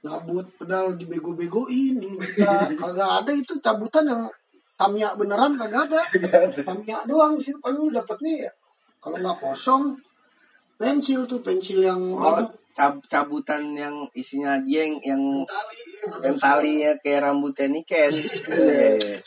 nyabut 0.00 0.46
pedal 0.58 0.96
dibego-begoin 0.96 1.94
dulu 2.00 2.16
kita. 2.20 2.52
Kagak 2.80 3.10
ada 3.24 3.32
itu 3.32 3.54
cabutan 3.60 4.04
yang 4.08 4.24
tamia 4.74 5.12
beneran 5.14 5.54
kagak 5.60 5.92
ada. 5.92 6.00
Tamia 6.64 6.98
doang 7.04 7.36
sih 7.36 7.52
paling 7.60 7.80
lu 7.84 7.92
dapetnya 7.92 8.48
ya 8.48 8.52
kalau 9.00 9.16
nggak 9.16 9.36
kosong 9.40 9.96
pensil 10.76 11.24
tuh 11.24 11.40
pensil 11.40 11.80
yang 11.80 12.00
Oh, 12.16 12.32
ada 12.32 12.44
cab- 12.72 13.04
cabutan 13.08 13.72
yang 13.76 14.04
isinya 14.12 14.56
dia 14.64 14.84
yang 14.84 14.96
yang, 15.04 15.22
tali 15.44 15.80
yang 16.24 16.36
talinya 16.36 16.92
kayak 17.00 17.20
rambutnya 17.24 17.68
Niken. 17.68 18.12
Iya. 18.50 19.20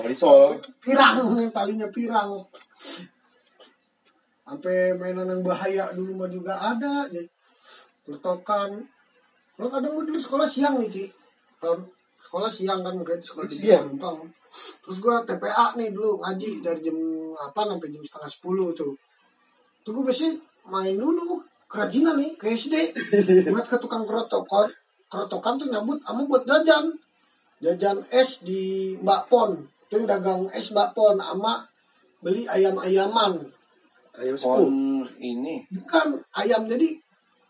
Marisol. 0.00 0.56
pirang 0.80 1.36
yang 1.36 1.52
talinya 1.52 1.84
pirang 1.92 2.40
sampai 4.50 4.98
mainan 4.98 5.30
yang 5.30 5.46
bahaya 5.46 5.94
dulu 5.94 6.18
mah 6.18 6.26
juga 6.26 6.58
ada 6.58 7.06
ya. 7.14 7.22
Letokan. 8.10 8.82
Kalau 9.54 9.70
kadang 9.70 9.94
gua 9.94 10.02
dulu 10.02 10.18
sekolah 10.18 10.50
siang 10.50 10.82
nih, 10.82 10.90
Ki. 10.90 11.06
Tahun 11.62 11.78
sekolah 12.18 12.50
siang 12.50 12.82
kan 12.82 12.98
makanya 12.98 13.22
sekolah 13.22 13.46
di 13.46 13.54
Siang? 13.62 13.94
Gampang. 13.94 14.26
Terus 14.82 14.98
gua 14.98 15.22
TPA 15.22 15.78
nih 15.78 15.94
dulu 15.94 16.18
ngaji 16.18 16.58
dari 16.58 16.82
jam 16.82 16.98
8 17.38 17.54
sampai 17.54 17.88
jam 17.94 18.02
setengah 18.02 18.30
10 18.34 18.74
tuh. 18.74 18.92
Tuh 19.86 19.90
gua 19.94 20.04
biasanya 20.10 20.34
main 20.66 20.98
dulu 20.98 21.38
kerajinan 21.70 22.18
nih 22.18 22.34
ke 22.34 22.50
SD. 22.50 22.74
Buat 23.54 23.70
ke 23.70 23.78
tukang 23.78 24.02
kerotokan. 24.02 24.66
Kerotokan 25.06 25.54
tuh 25.62 25.70
nyabut 25.70 26.02
sama 26.02 26.26
buat 26.26 26.42
jajan. 26.42 26.90
Jajan 27.62 28.02
es 28.10 28.42
di 28.42 28.94
Mbak 28.98 29.22
Pon. 29.30 29.62
Itu 29.86 30.02
yang 30.02 30.06
dagang 30.10 30.42
es 30.50 30.74
Mbak 30.74 30.90
Pon 30.96 31.18
sama 31.22 31.62
beli 32.18 32.46
ayam-ayaman. 32.50 33.59
Ayam. 34.12 34.34
Pon 34.36 34.66
ini 35.16 35.62
Bukan 35.70 36.06
ayam 36.34 36.64
jadi 36.64 36.88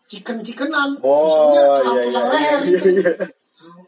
chicken-chickenan. 0.05 0.99
Oh, 0.99 1.23
Isinya 1.23 1.61
iya, 1.61 1.75
tulang-tulang 1.79 2.25
iya, 2.27 2.33
leher 2.35 2.59
iya, 2.59 2.59
gitu. 2.77 2.89
iya. 2.99 3.11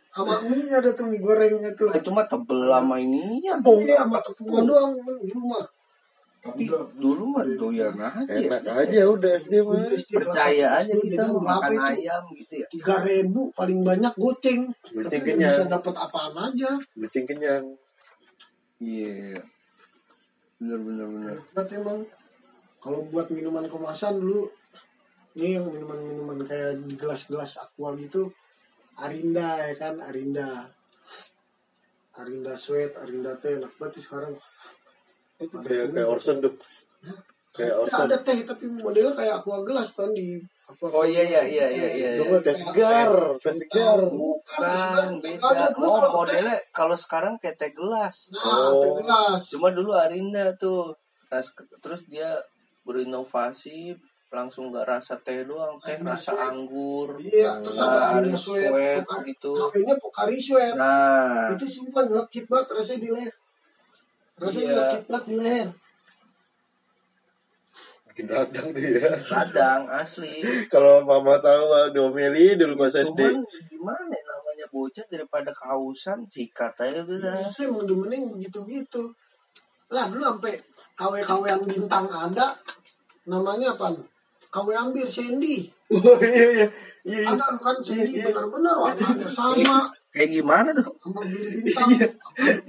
Sama 0.08 0.36
mie 0.46 0.70
ada 0.70 0.90
tuh 0.90 1.06
mie 1.06 1.18
gorengnya 1.18 1.74
tuh. 1.74 1.90
Ah, 1.90 1.98
itu 1.98 2.10
mah 2.10 2.24
tebel 2.24 2.60
lama 2.64 2.96
ini 2.96 3.42
ya 3.42 3.58
Iya, 3.58 4.06
sama 4.06 4.22
tepungan 4.22 4.64
doang 4.64 4.94
dulu 4.98 5.42
mah. 5.50 5.66
tapi 6.44 6.68
dulu 7.00 7.24
mah 7.32 7.48
doyan 7.48 7.96
aja 7.96 8.28
Enak 8.28 8.68
aja 8.68 9.08
udah 9.08 9.32
SD 9.34 9.64
mah. 9.64 9.80
percaya 10.12 10.76
aja 10.76 10.92
kita 10.92 11.24
makan 11.32 11.72
ayam 11.80 12.20
gitu 12.36 12.60
ya 12.60 12.68
tiga 12.68 13.00
ribu 13.00 13.48
paling 13.52 13.80
banyak 13.80 14.12
goceng 14.14 14.68
Goceng 14.92 15.24
tapi 15.24 15.40
kenyang. 15.40 15.56
bisa 15.56 15.72
dapat 15.72 15.96
apaan 15.96 16.36
aja 16.36 16.76
Kucing 16.92 17.24
kenyang. 17.24 17.64
iya 18.78 19.40
bener 20.60 20.80
bener 20.80 21.08
bener 21.10 21.36
berarti 21.52 21.74
emang 21.80 22.00
kalau 22.84 23.08
buat 23.08 23.32
minuman 23.32 23.64
kemasan 23.66 24.20
dulu 24.20 24.44
ini 25.34 25.56
yang 25.56 25.66
minuman-minuman 25.66 26.44
kayak 26.44 26.84
di 26.84 26.94
gelas-gelas 26.94 27.58
aqua 27.58 27.96
gitu 27.96 28.28
Arinda 28.94 29.58
ya 29.64 29.74
kan? 29.74 29.98
Arinda. 29.98 30.70
Arinda 32.14 32.54
sweat 32.54 32.94
Arinda 32.94 33.34
teh 33.36 33.58
enak 33.58 33.74
banget 33.74 33.98
tuh 33.98 34.04
sekarang. 34.04 34.34
Itu 35.40 35.58
kayak 35.58 35.90
kayak 35.90 36.06
Orson 36.08 36.38
tuh. 36.38 36.54
Kayak 37.50 37.74
Ya, 37.74 37.76
Orson. 37.80 38.06
ada 38.06 38.18
teh 38.20 38.38
tapi 38.44 38.66
modelnya 38.70 39.14
kayak 39.14 39.34
aqua 39.40 39.62
gelas 39.64 39.90
kan 39.94 40.10
di 40.12 40.38
aqua 40.64 40.90
Oh, 40.92 41.02
iya, 41.04 41.22
iya, 41.24 41.42
iya, 41.44 41.66
iya, 41.68 41.90
iya. 41.92 42.10
Coba 42.14 42.38
teh 42.40 42.54
segar, 42.54 43.10
teh 43.40 43.56
segar. 43.56 44.00
bukan 44.06 45.10
beda. 45.18 45.42
Oh 45.42 45.50
kalau 45.82 45.98
teh- 45.98 46.14
modelnya 46.14 46.58
kalau 46.70 46.94
sekarang 46.96 47.34
kayak 47.42 47.58
teh 47.58 47.74
gelas. 47.74 48.30
Nah 48.30 48.46
teh 48.72 48.90
Oh. 48.90 48.96
gelas. 48.96 49.42
Cuma 49.50 49.74
dulu 49.74 49.90
Arinda 49.92 50.54
tuh. 50.56 50.94
Nah, 51.30 51.42
terus 51.82 52.06
dia 52.06 52.30
berinovasi 52.84 53.96
langsung 54.28 54.70
nggak 54.70 54.88
rasa 54.88 55.14
teh 55.22 55.46
doang 55.46 55.78
teh 55.78 55.94
rasa 56.00 56.34
Sweet. 56.34 56.48
anggur 56.48 57.10
iya 57.18 57.54
terus 57.62 57.78
Nah, 57.78 57.86
ada 57.88 58.00
Arinda 58.18 58.34
sweat, 58.36 58.74
Pokari- 59.00 59.30
gitu. 59.30 59.52
kafenya 59.54 59.96
Pokari 59.98 60.38
sweat 60.38 60.74
nah 60.74 61.50
itu 61.50 61.66
sumpah 61.72 62.04
nyelekit 62.04 62.46
banget 62.48 62.68
rasanya 62.74 63.00
di 63.00 63.10
leher 63.10 63.34
rasanya 64.36 64.58
Iya. 64.60 64.70
nyelekit 64.74 65.04
banget 65.06 65.26
di 65.26 65.36
leher 65.38 65.70
Bikin 68.06 68.30
radang 68.30 68.68
tuh 68.70 68.82
ya. 68.84 69.10
radang 69.28 69.82
asli 69.90 70.36
Kalau 70.74 71.02
mama 71.02 71.34
tahu 71.38 71.62
mah 71.66 71.90
diomeli 71.90 72.54
dulu 72.54 72.78
pas 72.80 72.94
SD. 72.94 73.18
cuman 73.18 73.42
gimana 73.68 74.06
ya, 74.08 74.22
namanya 74.24 74.66
bocah 74.70 75.06
daripada 75.08 75.50
kausan 75.52 76.22
sikat 76.26 76.74
aja 76.80 77.02
tuh 77.02 77.18
dah. 77.18 77.42
justru 77.44 77.70
emang 77.70 77.86
demening 77.86 78.30
begitu-gitu 78.30 79.10
lah 79.90 80.10
dulu 80.10 80.22
sampai 80.24 80.54
KW-KW 80.94 81.44
yang 81.50 81.64
bintang 81.66 82.06
ada 82.06 82.54
namanya 83.26 83.74
apa 83.74 83.98
KW 84.54 84.68
Ambir 84.78 85.10
Sandy. 85.10 85.66
Oh 85.94 86.18
iya 86.22 86.46
iya. 86.54 86.68
Iya 87.04 87.18
iya. 87.26 87.28
ada 87.36 87.46
kan 87.58 87.78
Sandy? 87.82 88.22
benar-benar 88.22 88.76
warnanya 88.78 89.28
sama. 89.28 89.90
Kayak 90.14 90.30
gimana 90.30 90.70
tuh? 90.72 90.86
Sama 91.02 91.22
bir 91.26 91.50
bintang. 91.58 91.90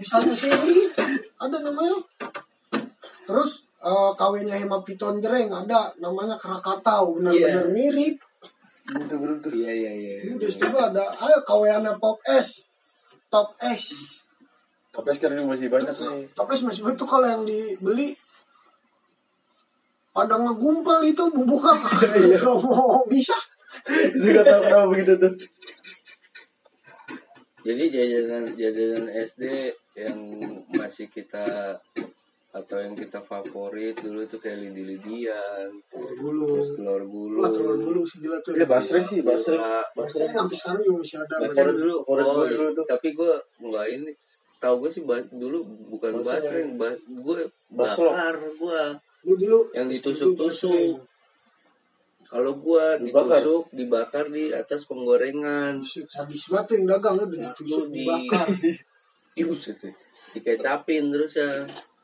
Misalnya 0.01 0.35
Sandy 0.35 0.89
ada 1.37 1.57
namanya. 1.61 1.97
Terus 3.29 3.69
eh, 3.85 4.11
KW-nya 4.17 4.57
Hemapiton 4.65 5.21
Jereng 5.21 5.53
ada 5.53 5.93
namanya 6.01 6.41
Krakatau. 6.41 7.21
Benar-benar 7.21 7.69
mirip. 7.69 8.17
Betul 8.89 9.19
betul. 9.21 9.53
Iya 9.61 9.73
iya 9.73 9.93
iya. 9.93 10.15
Udah 10.33 10.49
juga 10.49 10.81
ada 10.89 11.05
ayo 11.29 11.39
KW-nya 11.45 11.93
Pop 12.01 12.25
S. 12.25 12.65
Top 13.29 13.53
S 13.61 14.24
Tapi 14.95 15.11
sekarang 15.11 15.43
ini 15.43 15.47
masih 15.51 15.67
banyak 15.67 15.91
nih. 15.91 16.31
Top 16.39 16.49
S 16.55 16.63
masih 16.63 16.87
itu 16.87 17.05
kalau 17.05 17.27
yang 17.27 17.43
dibeli 17.43 18.15
pada 20.15 20.39
ngegumpal 20.39 21.03
itu 21.03 21.27
bubuknya 21.35 21.75
kalau 22.39 22.63
mau 22.63 23.03
bisa 23.11 23.35
Itu 23.91 24.31
gak 24.31 24.47
tahu 24.47 24.61
kenapa 24.71 24.87
begitu 24.87 25.13
tuh. 25.19 25.35
Jadi 27.65 27.85
jajanan 27.91 28.45
jajanan 28.55 29.05
SD 29.11 29.75
yang 29.99 30.19
masih 30.79 31.11
kita 31.11 31.75
atau 32.55 32.79
yang 32.79 32.95
kita 32.95 33.19
favorit 33.19 33.99
dulu 33.99 34.23
itu 34.23 34.39
kayak 34.39 34.63
lidi-lidian, 34.63 35.75
dulu 35.91 36.55
terus 36.55 36.79
telur 36.79 37.03
gulung. 37.03 37.43
Wah, 37.43 37.51
telur 37.51 37.75
dulu 37.75 38.07
sih 38.07 38.23
gila 38.23 38.39
tuh. 38.47 38.55
Iya 38.55 38.71
basreng 38.71 39.03
sih 39.03 39.27
basreng. 39.27 39.59
Nah, 39.59 39.83
Basreng 39.91 40.31
sampai 40.31 40.55
sekarang 40.55 40.81
juga 40.87 40.97
masih 41.03 41.19
ada. 41.27 41.35
Basreng 41.43 41.75
dulu, 41.75 41.97
oh, 42.07 42.47
dulu 42.47 42.71
tuh. 42.79 42.87
tapi 42.87 43.11
gue 43.11 43.33
nggak 43.59 43.87
ini. 43.99 44.13
Tahu 44.57 44.75
gue 44.79 44.91
sih 44.91 45.03
ba- 45.03 45.29
dulu 45.29 45.61
bukan 45.91 46.15
Basreng. 46.17 46.25
basreng, 46.25 46.69
ba- 46.75 47.01
gue 47.01 47.39
bakar 47.69 48.35
gue 48.39 48.81
Gue 49.21 49.37
dulu 49.37 49.59
yang 49.73 49.89
ditusuk-tusuk. 49.89 50.71
basreng. 50.71 50.95
Kalau 52.25 52.53
gue 52.57 52.85
Dibakar? 53.01 53.41
ditusuk, 53.41 53.65
dibakar 53.71 54.25
di 54.27 54.51
atas 54.51 54.85
penggorengan. 54.85 55.79
Sadis 55.81 56.49
banget 56.49 56.67
tuh 56.67 56.75
yang 56.77 56.87
dagang 56.89 57.15
ya, 57.17 57.27
ditusuk 57.31 57.87
di 57.89 58.03
dibakar. 58.03 58.47
Buset 59.37 59.77
deh. 59.79 59.95
Dikecapin 60.33 61.05
terus 61.09 61.35
ya. 61.35 61.51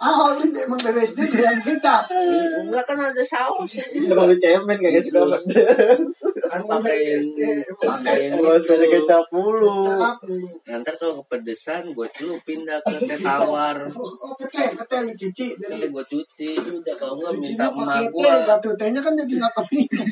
Ah, 0.01 0.33
lu 0.33 0.41
emang 0.49 0.81
dari 0.81 1.05
SD 1.05 1.29
yang 1.29 1.61
kecap. 1.61 2.09
Ih, 2.09 2.65
Enggak 2.65 2.89
kan 2.89 2.97
ada 2.97 3.21
saus 3.21 3.77
ya. 3.77 3.85
Kalau 3.85 4.33
cemen 4.33 4.81
gak 4.81 4.97
suka 5.05 5.29
pedas. 5.29 6.15
kan 6.49 6.61
pakai 6.65 7.21
pakai 7.77 8.33
Kalau 8.33 8.57
suka 8.57 8.81
kecap 8.81 9.25
mulu. 9.29 9.61
Dulu. 9.61 10.09
Nanti 10.65 10.91
kalau 10.97 11.21
kepedesan 11.21 11.93
gue 11.93 12.09
celupin 12.17 12.65
dah 12.65 12.81
ke 12.81 12.97
teh 13.05 13.21
tawar. 13.21 13.77
Oh, 13.93 14.33
kete, 14.41 14.73
kete 14.73 14.95
yang 15.05 15.07
dicuci 15.13 15.47
dari 15.61 15.69
Nanti 15.77 15.87
gue 15.93 16.05
cuci 16.09 16.51
udah 16.81 16.95
kalau 16.97 17.21
enggak 17.21 17.33
minta 17.37 17.45
cucinya 17.45 17.69
emak 17.69 17.85
pakai 17.85 18.07
gue. 18.09 18.25
teh, 18.25 18.37
gatuh 18.49 18.75
tehnya 18.81 19.01
kan 19.05 19.13
jadi 19.13 19.33
nggak 19.37 19.53
keminum. 19.53 20.07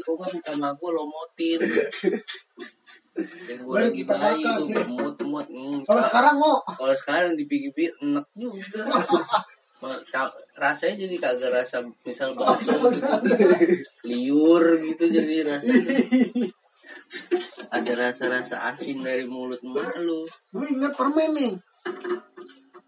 Kalau 0.00 0.14
enggak 0.16 0.30
minta 0.32 0.50
emak 0.56 0.72
gue 0.80 0.90
lomotin. 0.96 1.60
Dan 3.16 3.58
gue 3.64 3.72
Baru 3.72 3.86
lagi 3.88 3.96
kita 4.04 4.14
bayi 4.14 4.44
ya. 4.44 4.54
gemut-gemut. 4.84 5.46
Hmm, 5.48 5.78
Kalau 5.82 6.02
sekarang 6.04 6.36
mau 6.36 6.56
Kalau 6.60 6.94
sekarang 6.94 7.32
dipikir-pikir 7.32 7.92
enak 8.00 8.26
juga. 8.36 8.82
Rasanya 10.56 10.96
jadi 11.04 11.16
kagak 11.20 11.52
rasa 11.52 11.84
misal 12.00 12.32
bakso 12.32 12.72
gitu. 12.88 13.04
liur 14.08 14.64
gitu 14.80 15.04
jadi 15.04 15.44
rasanya 15.44 16.00
ada 17.76 17.92
rasa-rasa 18.08 18.72
asin 18.72 19.04
dari 19.04 19.28
mulut 19.28 19.60
emak 19.60 20.00
lu 20.00 20.24
Gue 20.48 20.66
inget 20.72 20.96
permen 20.96 21.28
nih. 21.36 21.52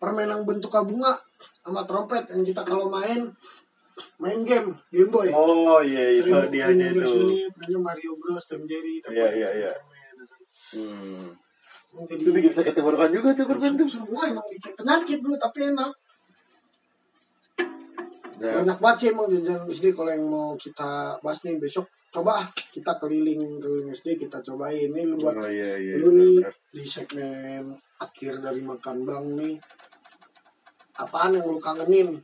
Permen 0.00 0.32
yang 0.32 0.42
bentuk 0.48 0.72
bunga 0.80 1.12
sama 1.60 1.84
trompet 1.84 2.24
yang 2.32 2.40
kita 2.40 2.64
kalau 2.64 2.88
main 2.88 3.36
main 4.16 4.40
game 4.48 4.72
Game 4.88 5.12
Boy. 5.12 5.28
Oh 5.28 5.84
iya 5.84 6.24
itu 6.24 6.32
dia 6.48 6.72
dia 6.72 6.88
15 6.88 7.04
tuh. 7.04 7.14
menit, 7.28 7.50
mainnya 7.52 7.78
Mario 7.84 8.12
Bros, 8.16 8.44
Tom 8.48 8.62
Jerry. 8.64 9.02
Iya, 9.04 9.28
iya, 9.34 9.48
iya. 9.60 9.72
Hmm. 10.76 11.26
Jadi, 11.88 12.20
Itu 12.20 12.30
bikin 12.30 12.52
sakit 12.52 12.72
tenggorokan 12.76 13.10
juga 13.10 13.32
tuh 13.32 13.48
permen 13.48 13.74
tuh. 13.74 13.88
semua 13.88 14.28
emang 14.28 14.44
bikin 14.52 14.72
penyakit 14.76 15.18
dulu 15.24 15.34
tapi 15.40 15.72
enak. 15.72 15.92
Nah, 18.38 18.54
Banyak 18.62 18.78
banget 18.78 18.96
sih 19.02 19.08
emang 19.10 19.26
jajan 19.34 19.66
SD 19.66 19.86
kalau 19.98 20.10
yang 20.14 20.26
mau 20.30 20.54
kita 20.54 21.18
bahas 21.18 21.42
nih 21.42 21.58
besok 21.58 21.90
coba 22.08 22.40
ah 22.40 22.46
kita 22.72 22.96
keliling 22.96 23.60
keliling 23.60 23.90
SD 23.92 24.16
kita 24.16 24.40
cobain 24.40 24.88
nih 24.88 25.04
lu 25.04 25.20
buat 25.20 25.36
oh 25.36 25.44
iya 25.44 25.76
iya. 25.76 26.00
lu 26.00 26.16
nih 26.16 26.40
benar. 26.40 26.54
di 26.72 26.84
segmen 26.86 27.64
akhir 28.00 28.40
dari 28.40 28.62
makan 28.64 29.04
bang 29.04 29.26
nih 29.36 29.54
apaan 30.96 31.36
yang 31.36 31.44
lu 31.44 31.60
kangenin 31.60 32.16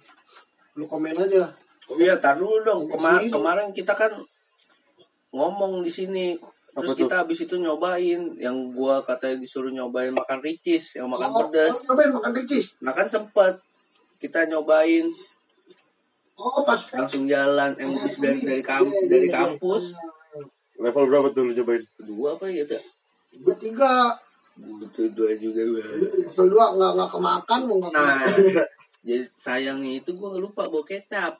lu 0.78 0.84
komen 0.88 1.12
aja 1.12 1.52
oh 1.92 2.00
iya 2.00 2.16
tar 2.16 2.40
dulu 2.40 2.64
dong 2.64 2.88
Kema- 2.88 3.20
Sini. 3.20 3.28
kemarin 3.28 3.68
kita 3.76 3.92
kan 3.92 4.12
ngomong 5.36 5.84
di 5.84 5.92
sini 5.92 6.32
terus 6.74 6.90
Apa 6.90 6.98
tuh? 6.98 7.00
kita 7.06 7.14
habis 7.22 7.38
itu 7.46 7.54
nyobain 7.56 8.20
yang 8.36 8.56
gua 8.74 9.00
katanya 9.06 9.38
disuruh 9.38 9.70
nyobain 9.70 10.10
makan 10.10 10.42
ricis 10.42 10.98
yang 10.98 11.06
makan 11.06 11.30
oh, 11.30 11.38
pedas. 11.46 11.70
oh, 11.70 11.94
cobain 11.94 12.10
makan 12.10 12.32
ricis? 12.34 12.74
Nah 12.82 12.90
kan 12.90 13.06
sempet. 13.06 13.62
Kita 14.18 14.42
nyobain. 14.50 15.06
Oh 16.34 16.66
pas 16.66 16.80
langsung 16.98 17.30
jalan 17.30 17.78
yang 17.78 17.90
habis 17.94 18.18
dari 18.18 18.42
dari, 18.42 18.62
kamp- 18.66 19.06
dari 19.06 19.30
kampus. 19.30 19.94
Level 20.74 21.06
berapa 21.06 21.30
tuh 21.30 21.46
lu 21.46 21.54
cobain? 21.54 21.86
kedua 21.94 22.34
apa 22.34 22.50
ya 22.50 22.66
tak 22.66 22.82
gue 23.34 23.54
tiga 23.58 24.14
betul 24.54 25.10
dua 25.10 25.34
juga 25.34 25.66
level 25.66 26.46
dua 26.46 26.66
nggak 26.78 26.92
nggak 26.94 27.10
kemakan 27.10 27.60
mau 27.66 27.76
nggak 27.82 27.90
nah 27.90 28.22
jadi 29.04 29.26
sayangnya 29.34 30.00
itu 30.00 30.14
gua 30.14 30.38
lupa 30.38 30.70
bawa 30.70 30.86
kecap 30.86 31.34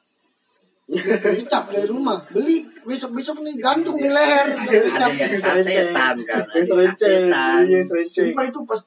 kecap 0.87 1.73
dari 1.73 1.87
rumah. 1.89 2.21
Beli. 2.29 2.61
Besok 2.85 3.17
besok 3.17 3.41
nih 3.41 3.57
gantung 3.57 3.97
di 3.97 4.05
leher. 4.05 4.53
Ada 4.53 4.77
kecap 4.85 5.11
yang 5.17 5.33
sasetan 5.35 6.15
kan? 6.21 6.43
yang 6.53 6.65
Serenceng. 6.65 7.25
sasetan. 7.25 7.59
Iya, 7.65 7.79
serenceng. 7.81 8.25
Sumpah 8.29 8.43
itu 8.45 8.59
pas 8.69 8.79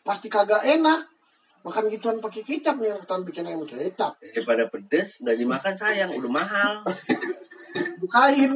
pasti 0.00 0.28
kagak 0.32 0.64
enak. 0.64 1.00
Makan 1.58 1.84
gituan 1.92 2.16
pakai 2.24 2.40
kecap 2.40 2.80
nih 2.80 2.88
yang 2.88 3.00
tahun 3.04 3.22
bikin 3.28 3.44
ayam 3.44 3.60
kecap. 3.68 4.16
Daripada 4.22 4.64
pedes 4.72 5.20
nggak 5.20 5.36
dimakan 5.36 5.74
sayang. 5.76 6.10
Udah 6.16 6.32
mahal. 6.32 6.72
Bukain. 8.00 8.52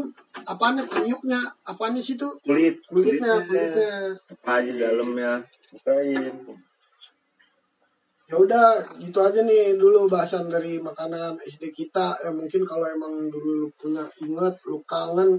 Apanya 0.48 0.82
periuknya? 0.88 1.38
Apanya 1.62 2.00
situ 2.00 2.24
Kulit. 2.40 2.80
kulitnya 2.88 3.36
kulitnya. 3.44 4.16
apa 4.16 4.50
aja 4.64 4.72
dalamnya? 4.72 5.44
Bukain. 5.70 6.32
Ya 8.32 8.36
udah 8.38 8.66
gitu 8.96 9.20
aja 9.20 9.44
nih 9.44 9.76
dulu 9.76 10.08
bahasan 10.08 10.48
dari 10.48 10.80
makanan 10.80 11.36
SD 11.38 11.68
kita. 11.70 12.16
Ya 12.16 12.32
mungkin 12.32 12.64
kalau 12.64 12.88
emang 12.88 13.28
dulu 13.28 13.50
lu 13.60 13.68
punya 13.76 14.00
ingat 14.18 14.56
lu 14.64 14.80
kangen 14.82 15.36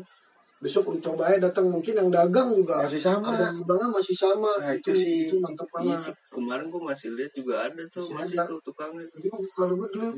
besok 0.62 0.94
lu 0.94 1.02
coba 1.02 1.34
aja 1.34 1.50
datang. 1.50 1.66
Mungkin 1.68 1.98
yang 1.98 2.08
dagang 2.08 2.54
juga 2.54 2.86
Masih 2.86 3.02
sama. 3.02 3.34
ada 3.34 3.50
bangga 3.60 3.90
masih 3.90 4.14
sama. 4.14 4.48
Nah, 4.62 4.72
itu 4.72 4.94
itu 4.94 5.02
sih. 5.02 5.18
itu 5.26 5.36
mantep 5.42 5.66
Iya 5.66 5.74
banget. 5.98 6.00
sih, 6.06 6.14
kemarin 6.30 6.66
gua 6.70 6.82
masih 6.94 7.10
lihat 7.18 7.34
juga 7.34 7.56
ada 7.66 7.82
tuh 7.90 8.06
Masih 8.06 8.16
masih 8.16 8.38
ada. 8.38 8.46
tuh 8.48 8.60
tukangnya 8.62 9.04
jadi 9.10 9.28
kalau 9.50 9.74
gue 9.74 9.90
dulu 9.90 10.10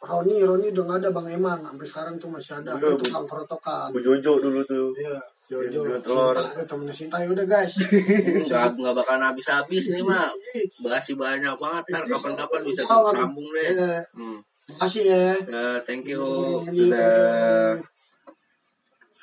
Roni 0.00 0.36
Roni 0.40 0.66
udah 0.72 0.84
nggak 0.86 0.98
ada 1.00 1.10
Bang 1.10 1.28
Eman. 1.28 1.58
Sampai 1.60 1.86
sekarang 1.88 2.14
tuh 2.16 2.28
masih 2.28 2.52
ada. 2.60 2.76
Iya, 2.76 2.88
itu 2.92 3.02
tukang 3.02 3.24
kerotokan. 3.24 3.88
Bu 3.90 3.98
Jojo 3.98 4.32
dulu 4.38 4.60
tuh. 4.62 4.92
iya 4.94 5.16
Jojo 5.50 5.82
Jual 5.82 5.98
telur. 5.98 6.38
Temennya 6.38 6.94
Sinta 6.94 7.18
ya 7.18 7.26
udah 7.26 7.42
guys 7.44 7.74
nggak 8.46 8.78
nggak 8.78 8.94
bakalan 8.94 9.24
habis-habis 9.26 9.90
nih 9.90 10.02
mah 10.06 10.30
masih 10.78 11.18
banyak 11.18 11.54
banget 11.58 11.82
ntar 11.90 12.04
kapan-kapan 12.06 12.60
bisa 12.62 12.82
sambung 12.86 13.50
deh 13.50 13.66
Iya. 13.66 13.98
hmm. 14.14 14.38
makasih 14.70 15.02
ya 15.10 15.26
Ya, 15.42 15.64
thank 15.82 16.06
you 16.06 16.22
Thank 16.62 16.78
you. 16.78 16.94
Dadah. 16.94 17.89